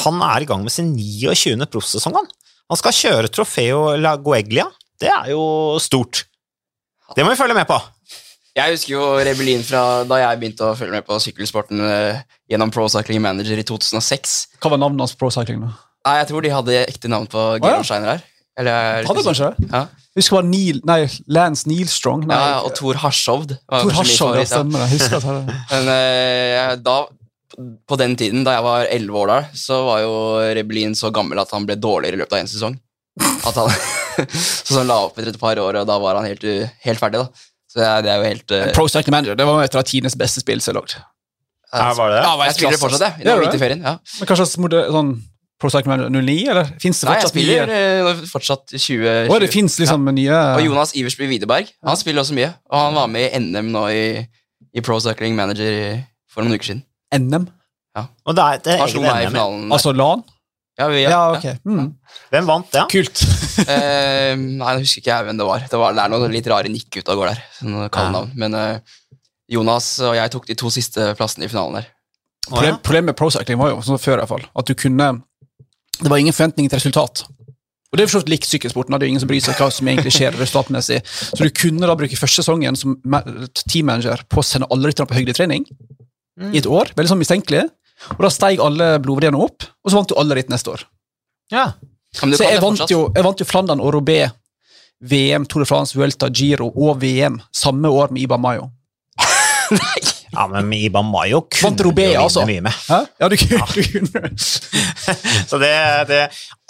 [0.03, 1.65] han er i gang med sin 29.
[1.71, 2.27] proffsesong, han.
[2.69, 4.67] Han skal kjøre Trofeo La Gueglia.
[5.01, 6.25] Det er jo stort.
[7.15, 7.79] Det må vi følge med på.
[8.57, 12.19] Jeg husker jo Rebellin fra da jeg begynte å følge med på sykkelsporten eh,
[12.51, 14.33] gjennom Pro Cycling Manager i 2006.
[14.59, 15.61] Hva var navnet hans Pro Cycling?
[15.63, 15.71] da?
[16.07, 17.61] Nei, Jeg tror de hadde ekte navn på ja.
[17.63, 18.25] Georsteiner her.
[18.59, 19.69] Eller, er Hadde kanskje det?
[19.71, 19.85] Ja.
[20.19, 20.99] Husker det var Neil, nei,
[21.31, 22.25] Lance Neilstrong.
[22.27, 23.55] Nei, Ja, og Thor Harshovd.
[23.71, 24.89] Thor Harshovd, ja, stemmer det.
[24.97, 25.57] Husker at det.
[25.71, 26.97] Men eh, da,
[27.87, 30.13] på den tiden, da jeg var elleve år der, så var jo
[30.59, 32.75] Rebellin så gammel at han ble dårligere i løpet av én sesong.
[33.47, 33.71] At han,
[34.67, 36.43] så han la opp etter et par år, og da var han helt,
[36.83, 37.23] helt ferdig.
[37.23, 37.47] da.
[37.71, 38.67] Så det er, det er jo helt uh...
[38.75, 40.97] Pro Cycling Manager det var et av tidenes beste spill så langt.
[41.71, 42.23] Ja, Her var det det.
[42.25, 43.23] Ja, var Jeg spiller klasse, fortsatt, jeg.
[43.23, 43.45] Det var det?
[43.47, 43.85] vinterferien.
[43.87, 43.93] Ja.
[44.19, 45.13] Men kanskje smorde, sånn
[45.61, 49.29] Pro Cycling Manager 09, eller fins det Nei, jeg spiller nye eh, fortsatt 20...
[49.29, 52.49] Å, det fins liksom nye Og Jonas Iversby Widerberg han spiller også mye.
[52.73, 54.03] Og han var med i NM nå i,
[54.73, 56.01] i Pro Cycling Manager
[56.33, 56.83] for noen uker siden.
[57.13, 57.45] NM?
[57.95, 58.07] Ja.
[58.25, 59.35] Og det er et Han slo meg i NM.
[59.37, 59.65] finalen.
[59.77, 60.25] Altså LAN?
[60.79, 61.45] Ja, vi, Ja, ok.
[61.67, 61.91] Mm.
[62.31, 62.87] Hvem vant det?
[62.93, 63.25] Kult.
[63.61, 65.63] Eh, nei, jeg husker ikke jeg hvem det var.
[65.69, 67.41] Det, var, det er noen litt rare nikk ute og går der.
[67.59, 68.31] Sånn kallenavn.
[68.39, 68.93] Men eh,
[69.51, 71.89] Jonas og jeg tok de to siste plassene i finalen der.
[72.47, 75.11] Problem, problemet med pro cycling var jo, sånn før i hvert fall, at du kunne
[75.99, 77.21] Det var ingen forventning til resultat.
[77.91, 78.95] Og det er for så vidt likt sykkelsporten.
[78.95, 81.01] Det er jo ingen som bryr seg hva som egentlig skjer resultatmessig.
[81.03, 82.95] Så du kunne da bruke første sesongen som
[83.67, 85.67] teammanager på å sende alle rytterne på høydetrening
[86.55, 86.93] i et år.
[86.95, 87.67] Veldig sånn mistenkelig.
[88.17, 90.85] Og da steig alle blodverdiene opp, og så vant du alle ritt neste år.
[91.53, 91.71] Ja.
[92.15, 94.23] Så jeg vant, jo, jeg vant jo Flandern og Robé,
[95.01, 98.69] VM, Tour de France, Vuelta, Giro og VM samme år med Iba Mayo.
[100.31, 102.45] ja, men Iban Mayo kunne Vant Roubaix, du jo vinne altså.
[102.47, 102.79] mye med.
[102.87, 102.99] Hæ?
[103.19, 104.33] Ja, du kunne, du kunne.
[105.51, 105.73] Så det,
[106.07, 106.21] det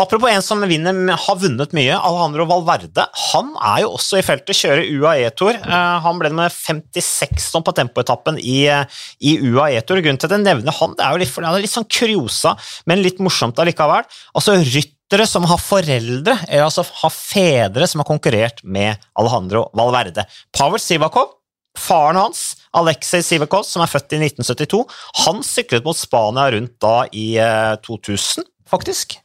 [0.02, 3.04] Apropos en som vinner, har vunnet mye, Alejandro Valverde.
[3.34, 5.60] Han er jo også i feltet, kjører UAE-tour.
[5.60, 10.02] Eh, han ble med 56 sånn på tempoetappen i, eh, i UAE-tour.
[10.02, 11.86] Grunnen til at jeg nevner han, det er jo litt, for det er litt sånn
[11.86, 12.56] kuriosa,
[12.90, 14.10] men litt morsomt allikevel.
[14.34, 20.26] Altså ryttere som har foreldre, eller altså har fedre som har konkurrert med Alejandro Valverde.
[20.56, 21.36] Pavel Sivakov,
[21.78, 24.82] faren hans, Aleksej Sivakov, som er født i 1972,
[25.26, 29.18] han syklet mot Spania rundt da i eh, 2000, faktisk.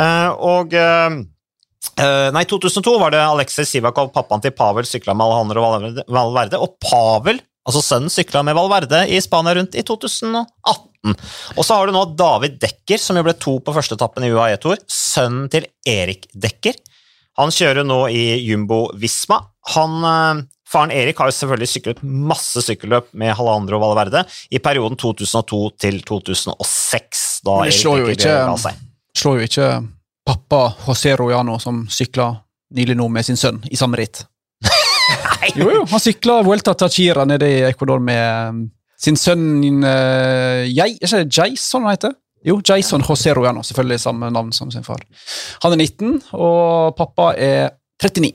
[0.00, 1.18] Eh, og eh,
[2.00, 5.66] eh, Nei, 2002 var det Alexei Sivakov, pappaen til Pavel, sykla med Alejandro
[6.16, 11.14] Valverde, og Pavel, altså sønnen, sykla med Valverde i Spania rundt i 2018.
[11.58, 14.32] Og så har du nå David Dekker, som jo ble to på første etappen i
[14.32, 16.80] UAE Tour, sønnen til Erik Dekker.
[17.40, 19.40] Han kjører nå i Jumbo Visma.
[19.74, 20.44] Han, eh,
[20.74, 26.00] faren Erik har jo selvfølgelig syklet masse sykkelløp med Halandro Valverde i perioden 2002 til
[26.06, 28.80] 2006, da Men Erik slår jo ikke- seg.
[29.14, 29.68] Slår jo ikke
[30.26, 32.32] pappa José Rojano, som sykla
[32.74, 34.24] nylig nå med sin sønn i samme ritt.
[35.54, 38.60] Jo, jo, han sykla Vuelta Tachira nede i Ecuador med um,
[38.98, 42.14] sin sønn uh, Jeg, Er ikke det Jason han heter?
[42.44, 45.00] Jo, Jason José Rojano, selvfølgelig samme navn som sin far.
[45.62, 47.70] Han er 19, og pappa er
[48.02, 48.32] 39.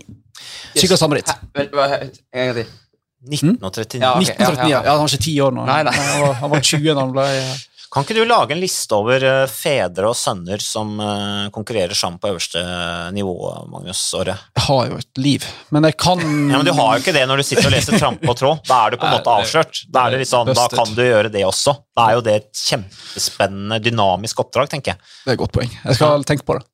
[0.75, 1.31] Sykla samme ritt.
[1.55, 2.69] Vent, hva- En gang til.
[3.29, 3.99] 19 og 39.
[3.99, 4.91] Ja, ok, 1939, ja, ja, ja.
[4.95, 5.65] Han var ikke 10 år nå.
[5.67, 5.91] Nei, nei.
[5.97, 7.25] Han, var, han var 20 da han ble
[7.89, 12.19] Kan ikke du lage en liste over eh, fedre og sønner som eh, konkurrerer sammen
[12.21, 12.61] på øverste
[13.15, 13.33] nivå,
[13.71, 14.35] Magnus Åre?
[14.59, 17.25] Jeg har jo et liv, men jeg kan Ja, men Du har jo ikke det
[17.27, 18.61] når du sitter og leser Trampe og tråd.
[18.69, 19.81] Da er du på en måte avslørt.
[19.89, 21.73] Da, er det litt sånn, da kan du gjøre det også.
[21.97, 25.01] Da er jo det et kjempespennende, dynamisk oppdrag, tenker jeg.
[25.25, 25.73] Det er et godt poeng.
[25.83, 26.67] Jeg skal tenke på det.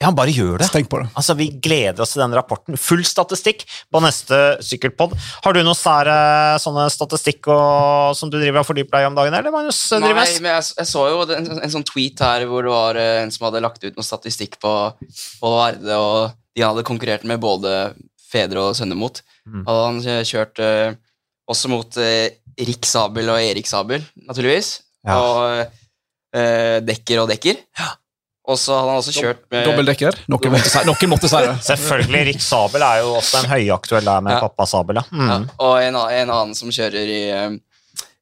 [0.00, 0.70] Ja, bare gjør det.
[0.72, 1.10] Tenk på det.
[1.12, 2.78] Altså, Vi gleder oss til den rapporten.
[2.80, 5.12] Full statistikk på neste sykkelpod.
[5.44, 6.14] Har du noe sære
[6.62, 10.08] sånne statistikk og, som du driver og fordyper deg i om dagen, eller Magnus Nei,
[10.08, 10.38] Drives?
[10.40, 13.34] men jeg, jeg så jo en, en sånn tweet her hvor det var eh, en
[13.34, 14.72] som hadde lagt ut noe statistikk på,
[15.42, 17.76] på Varde, og de hadde konkurrert med både
[18.30, 19.20] fedre og sønner mot.
[19.44, 19.64] Mm.
[19.68, 20.96] Hadde han kjørt eh,
[21.50, 24.78] også mot eh, Rik Sabel og Erik Sabel, naturligvis.
[25.04, 25.20] Ja.
[25.20, 27.60] Og eh, Dekker og Dekker.
[28.48, 30.16] Og så hadde han også kjørt med Dobbeltdekker.
[30.32, 31.52] Noen måtte si, noen måtte si det.
[31.70, 32.22] Selvfølgelig.
[32.30, 34.40] Rick Sabel er jo også en høyaktuell der med Ja.
[34.46, 34.96] pappa Sabel.
[34.96, 35.04] Ja.
[35.12, 35.48] ja, Mm.
[35.60, 37.58] Og en, en annen som kjører i uh,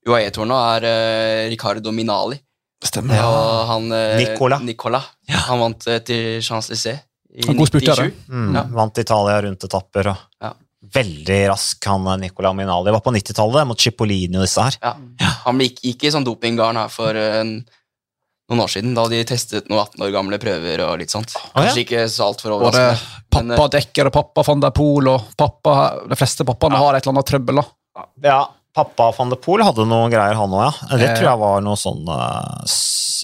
[0.08, 2.38] UAE-tårnet, nå, er uh, Ricardo Minali.
[2.84, 3.22] Stemmer.
[3.24, 4.58] Og han uh, Nicola.
[4.62, 5.00] Nicola.
[5.48, 6.98] Han vant uh, til Champs-Élysées
[7.38, 8.28] i Han er god spurter, 97.
[8.32, 8.54] Mm.
[8.58, 8.62] Ja.
[8.74, 10.12] Vant Italia rundt etapper.
[10.14, 10.52] Og Ja.
[10.94, 12.92] Veldig rask, han Nicola Minali.
[12.94, 14.76] Var på 90-tallet mot Cipollini og disse her.
[14.82, 14.92] Ja.
[15.44, 17.64] Han gikk, gikk i sånn dopinggarn her for en-
[18.48, 21.34] noen år siden, da de testet noen 18 år gamle prøver og litt sånt.
[21.36, 21.48] ja.
[21.56, 23.24] Kanskje ikke så altfor Både overraskende.
[23.38, 25.74] Men, pappa Dekker og pappa van der Poel og pappa
[26.08, 28.04] De fleste pappaene har et eller annet trøbbel, da.
[28.24, 28.38] Ja,
[28.74, 30.96] pappa van der Poel hadde noe greier, han òg, ja.
[30.96, 31.16] Det Eh.
[31.18, 32.78] tror jeg var noe sånn eh,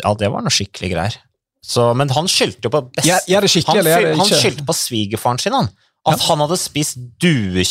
[0.04, 1.16] Ja, det var noe skikkelig greier.
[1.64, 3.08] Så, men han skyldte jo på best...
[3.08, 5.70] Skikkelig, han, han skyldte på svigerfaren sin, han.
[6.04, 7.62] At han hadde spist due,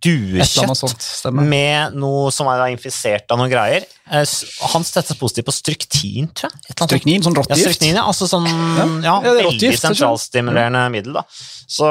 [0.00, 3.84] duekjøtt med noe som var infisert av noen greier.
[4.08, 4.24] Eh,
[4.72, 6.76] Han støttes positivt på struktin, tror jeg.
[6.88, 7.66] Stryknin, sånn Ja, råttgift.
[7.66, 8.06] stryknin, ja.
[8.08, 8.48] Altså sånn
[9.04, 11.24] ja, Ja, veldig sentralstimulerende middel, da.
[11.68, 11.84] Så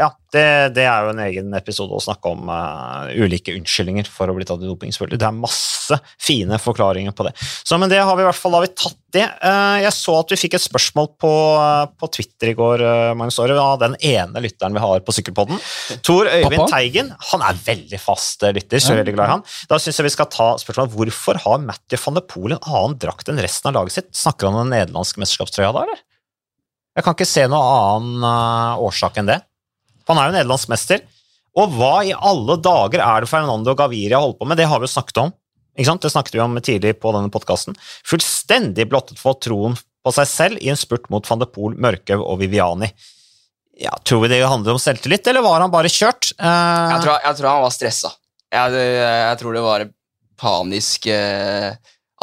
[0.00, 4.30] ja, det, det er jo en egen episode å snakke om uh, ulike unnskyldninger for
[4.30, 5.18] å bli tatt i doping, selvfølgelig.
[5.18, 7.32] Det er masse fine forklaringer på det.
[7.40, 9.24] Så, men det har vi i hvert fall da vi tatt det.
[9.42, 11.32] Uh, jeg så at vi fikk et spørsmål på,
[11.98, 15.58] på Twitter i går, uh, Magnus Aare, av den ene lytteren vi har på Sykkelpodden.
[16.06, 16.70] Tor Øyvind Pappa?
[16.76, 17.10] Teigen.
[17.32, 19.46] Han er veldig fast lytter, så jeg er veldig glad i han.
[19.72, 22.98] Da syns jeg vi skal ta spørsmålet hvorfor har Matthew van de Poel en annen
[23.02, 24.12] drakt enn resten av laget sitt?
[24.14, 26.06] Snakker han om den nederlandske mesterskapstrøya da, eller?
[26.98, 29.42] Jeg kan ikke se noen annen årsak enn det.
[30.08, 31.04] Han er jo nederlandsk mester.
[31.58, 34.60] Og hva i alle dager er det Fernando Gaviria holder på med?
[34.60, 35.32] Det har vi jo snakket om.
[35.76, 37.76] Det snakket vi om tidlig på denne podkasten.
[38.06, 42.22] Fullstendig blottet for troen på seg selv i en spurt mot van de Pool, Mørkhaug
[42.24, 42.90] og Viviani.
[43.80, 46.32] Ja, tror vi det handler om selvtillit, eller var han bare kjørt?
[46.36, 48.10] Eh, jeg, tror, jeg tror han var stressa.
[48.50, 49.94] Jeg, jeg tror det var et
[50.40, 51.70] panisk eh,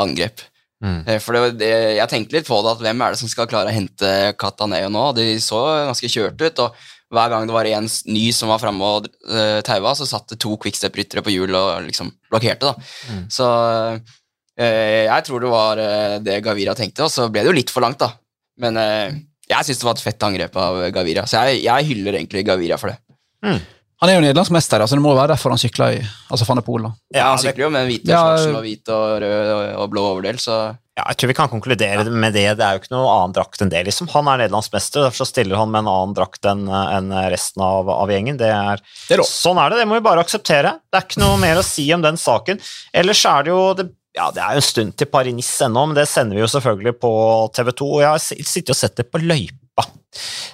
[0.02, 0.44] angrep.
[0.84, 1.00] mm.
[1.08, 3.50] Eh, For det, det, jeg tenkte litt på det, at hvem er det som skal
[3.50, 5.08] klare å hente Cataneo nå?
[5.18, 6.78] De så ganske kjørt ut, og
[7.14, 10.40] hver gang det var en ny som var framme og uh, taua, så satt det
[10.44, 12.74] to quickstep-ryttere på hjul og liksom blokkerte.
[12.74, 12.90] da.
[13.14, 13.22] Mm.
[13.32, 13.48] Så
[14.60, 17.72] eh, jeg tror det var eh, det Gavira tenkte, og så ble det jo litt
[17.72, 18.12] for langt, da.
[18.60, 22.20] Men eh, jeg syns det var et fett angrep av Gavira, så jeg, jeg hyller
[22.20, 23.00] egentlig Gavira for det.
[23.98, 26.66] Han er jo nederlandsmester, altså det må være derfor han sykler i altså van der
[26.68, 26.86] Poel.
[26.86, 26.92] da.
[27.16, 30.38] Ja, Han sykler jo med hvite Ja, og hvit og rød og, og blå overdel,
[30.42, 30.58] så
[30.98, 32.48] Ja, jeg tror vi kan konkludere med det.
[32.58, 33.84] Det er jo ikke noe annen drakt enn det.
[33.86, 34.10] liksom.
[34.16, 37.92] Han er nederlandsmester, derfor så stiller han med en annen drakt enn en resten av,
[37.94, 38.40] av gjengen.
[38.40, 40.80] Det er, Det er sånn er det, det må vi bare akseptere.
[40.90, 42.58] Det er ikke noe mer å si om den saken.
[42.98, 45.98] Ellers er det jo det, ja, det er jo en stund til Paris-Nice ennå, men
[45.98, 47.12] det sender vi jo selvfølgelig på
[47.54, 47.90] TV 2.
[47.94, 49.86] Og jeg har sittet og sett det på løypa.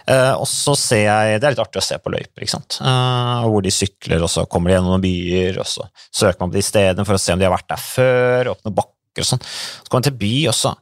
[0.10, 2.82] Uh, og så ser jeg Det er litt artig å se på løyper, ikke sant.
[2.84, 6.52] Uh, hvor de sykler, og så kommer de gjennom noen byer, og så søker man
[6.52, 9.00] på de stedene for å se om de har vært der før, opp noen bakker
[9.22, 9.44] og sånn.
[9.44, 10.74] Så kommer man til by, også.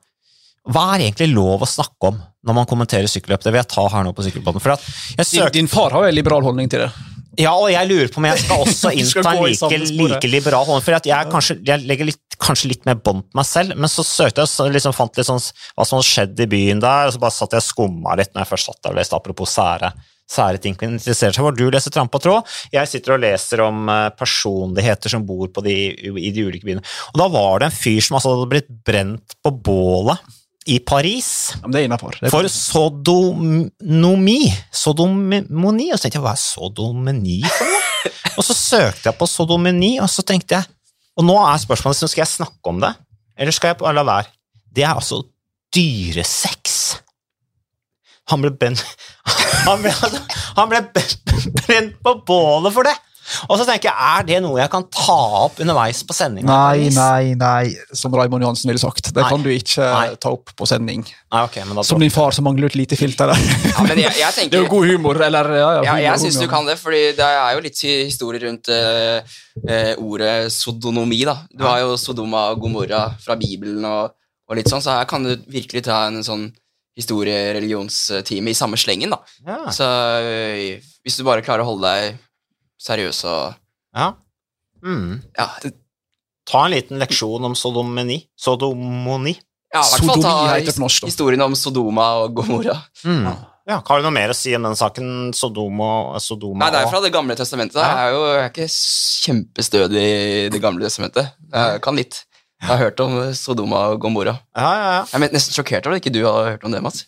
[0.72, 3.42] Hva er egentlig lov å snakke om når man kommenterer sykkelløp?
[3.44, 4.62] Det vil jeg ta her nå på sykkelbåten.
[4.62, 4.78] For
[5.26, 6.92] søker din far har jo en liberal holdning til det.
[7.42, 9.80] ja, og jeg lurer på om jeg skal også innta en like,
[10.14, 10.86] like liberal holdning.
[10.86, 14.06] For jeg, kanskje, jeg legger litt, kanskje litt mer bånd på meg selv, men så
[14.06, 17.16] søkte jeg og liksom fant litt sånn hva som hadde skjedd i byen der, og
[17.16, 19.58] så bare satt jeg og skumma litt når jeg først satt der og leste apropos
[19.58, 19.92] sære,
[20.32, 21.56] sære ting man interesserer seg for.
[21.58, 25.64] Du leser Tramp og tråd, jeg sitter og leser om eh, personligheter som bor på
[25.66, 26.84] de, i de ulike byene.
[27.14, 30.38] Og da var det en fyr som altså hadde blitt brent på bålet
[30.70, 32.18] i Paris Ja, men det er innafor.
[32.30, 34.42] for sodonomi.
[34.72, 35.88] Sodomoni.
[35.90, 37.88] Og så tenkte jeg, hva er sodomeni for noe?
[38.38, 40.70] og så søkte jeg på sodomeni, og så tenkte jeg
[41.20, 42.94] Og nå er spørsmålet så skal jeg snakke om det,
[43.38, 44.32] eller skal jeg la være?
[44.72, 45.20] Det er altså
[45.76, 46.78] dyresex.
[48.32, 48.82] Han ble brent
[49.68, 50.20] Han ble, altså,
[50.58, 52.98] han ble brent på bålet for det!
[53.48, 56.46] Og så tenker jeg, er det noe jeg kan ta opp underveis på sending?
[56.48, 59.12] Nei, nei, nei, som Raymond Johansen ville sagt.
[59.12, 59.30] Det Nei.
[59.32, 60.18] kan du ikke Nei.
[60.22, 61.06] ta opp på sending.
[61.06, 63.46] Nei, okay, men da Som din far som mangler et lite filter der.
[63.72, 66.24] Ja, men jeg, jeg Det er jo god humor, eller ja, ja, Ja, humor, jeg
[66.26, 71.24] syns du kan det, fordi det er jo litt historie rundt uh, uh, ordet sodonomi.
[71.30, 71.38] da.
[71.56, 74.18] Du har jo Sodoma og Gomorra fra Bibelen og,
[74.50, 76.50] og litt sånn, så her kan du virkelig ta en sånn
[76.98, 79.14] historie-religionstime i samme slengen.
[79.14, 79.22] da.
[79.48, 79.60] Ja.
[79.72, 79.88] Så
[80.26, 82.18] eh, hvis du bare klarer å holde deg
[82.82, 83.56] seriøs og
[83.96, 84.12] ja.
[84.84, 85.22] Mm.
[85.38, 85.48] Ja,
[86.52, 88.18] Ta en liten leksjon om sodomoni.
[88.40, 89.36] Sodomoni.
[89.72, 92.80] ja i hvert fall ta det norsk, historien om Sodoma og Gomorra.
[93.06, 93.30] Mm.
[93.70, 95.30] Ja, Har du noe mer å si om den saken?
[95.38, 97.78] Sodoma, Sodoma Nei, det er fra Det gamle testamentet.
[97.78, 97.86] Ja.
[97.94, 98.68] Jeg er jo jeg er ikke
[99.28, 101.30] kjempestødig i Det gamle testamentet.
[101.54, 102.24] Jeg kan litt.
[102.62, 104.36] Jeg har hørt om Sodoma og Gomorra.
[104.56, 105.06] Ja, ja, ja.
[105.12, 107.06] Jeg er nesten sjokkert over at ikke du har hørt om det, Mats.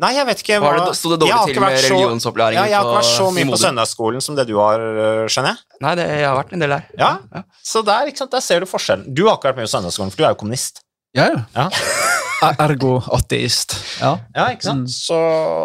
[0.00, 2.76] Nei, jeg vet ikke hva det, Sto det dårlig til med så- religionsopplæringen Ja, jeg
[2.78, 5.58] har ikke vært så mye på søndagsskolen som det du har, øh, skjønner jeg.
[5.84, 6.84] Nei, det, jeg har vært en del der.
[6.96, 7.10] Ja,
[7.62, 9.12] Så der, ikke sant, der ser du forskjellen.
[9.12, 10.80] Du har ikke vært mye på søndagsskolen, for du er jo kommunist.
[11.14, 11.44] Ja, ja.
[11.56, 11.68] Ja.
[12.40, 13.74] Er- Ergo ateist.
[14.00, 14.14] Ja.
[14.34, 14.86] Ja, ikke sant?
[14.86, 14.88] Mm.
[14.88, 15.16] Så,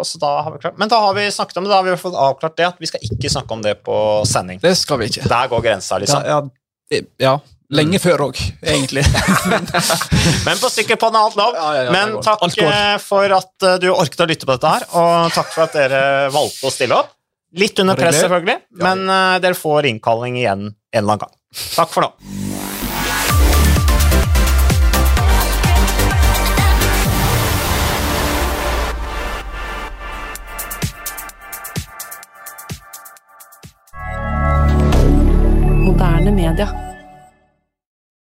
[0.04, 1.96] så da har vi klart Men da har vi snakket om det, da har vi
[1.96, 3.96] fått avklart det, at vi skal ikke snakke om det på
[4.28, 4.60] sending.
[4.60, 5.24] Det skal vi ikke.
[5.26, 6.26] Der går grensa, liksom.
[6.26, 6.42] ja,
[6.92, 7.38] ja, ja.
[7.74, 9.02] Lenge før òg, egentlig.
[10.46, 11.56] Men på stykket på en annen lov.
[11.58, 14.70] Ja, ja, ja, Men takk eh, for at eh, du orket å lytte på dette
[14.70, 16.02] her, og takk for at dere
[16.34, 17.10] valgte å stille opp.
[17.58, 21.34] Litt under press, selvfølgelig, men eh, dere får innkalling igjen en eller annen gang.
[21.74, 22.14] Takk for nå.
[35.82, 36.85] Moderne media.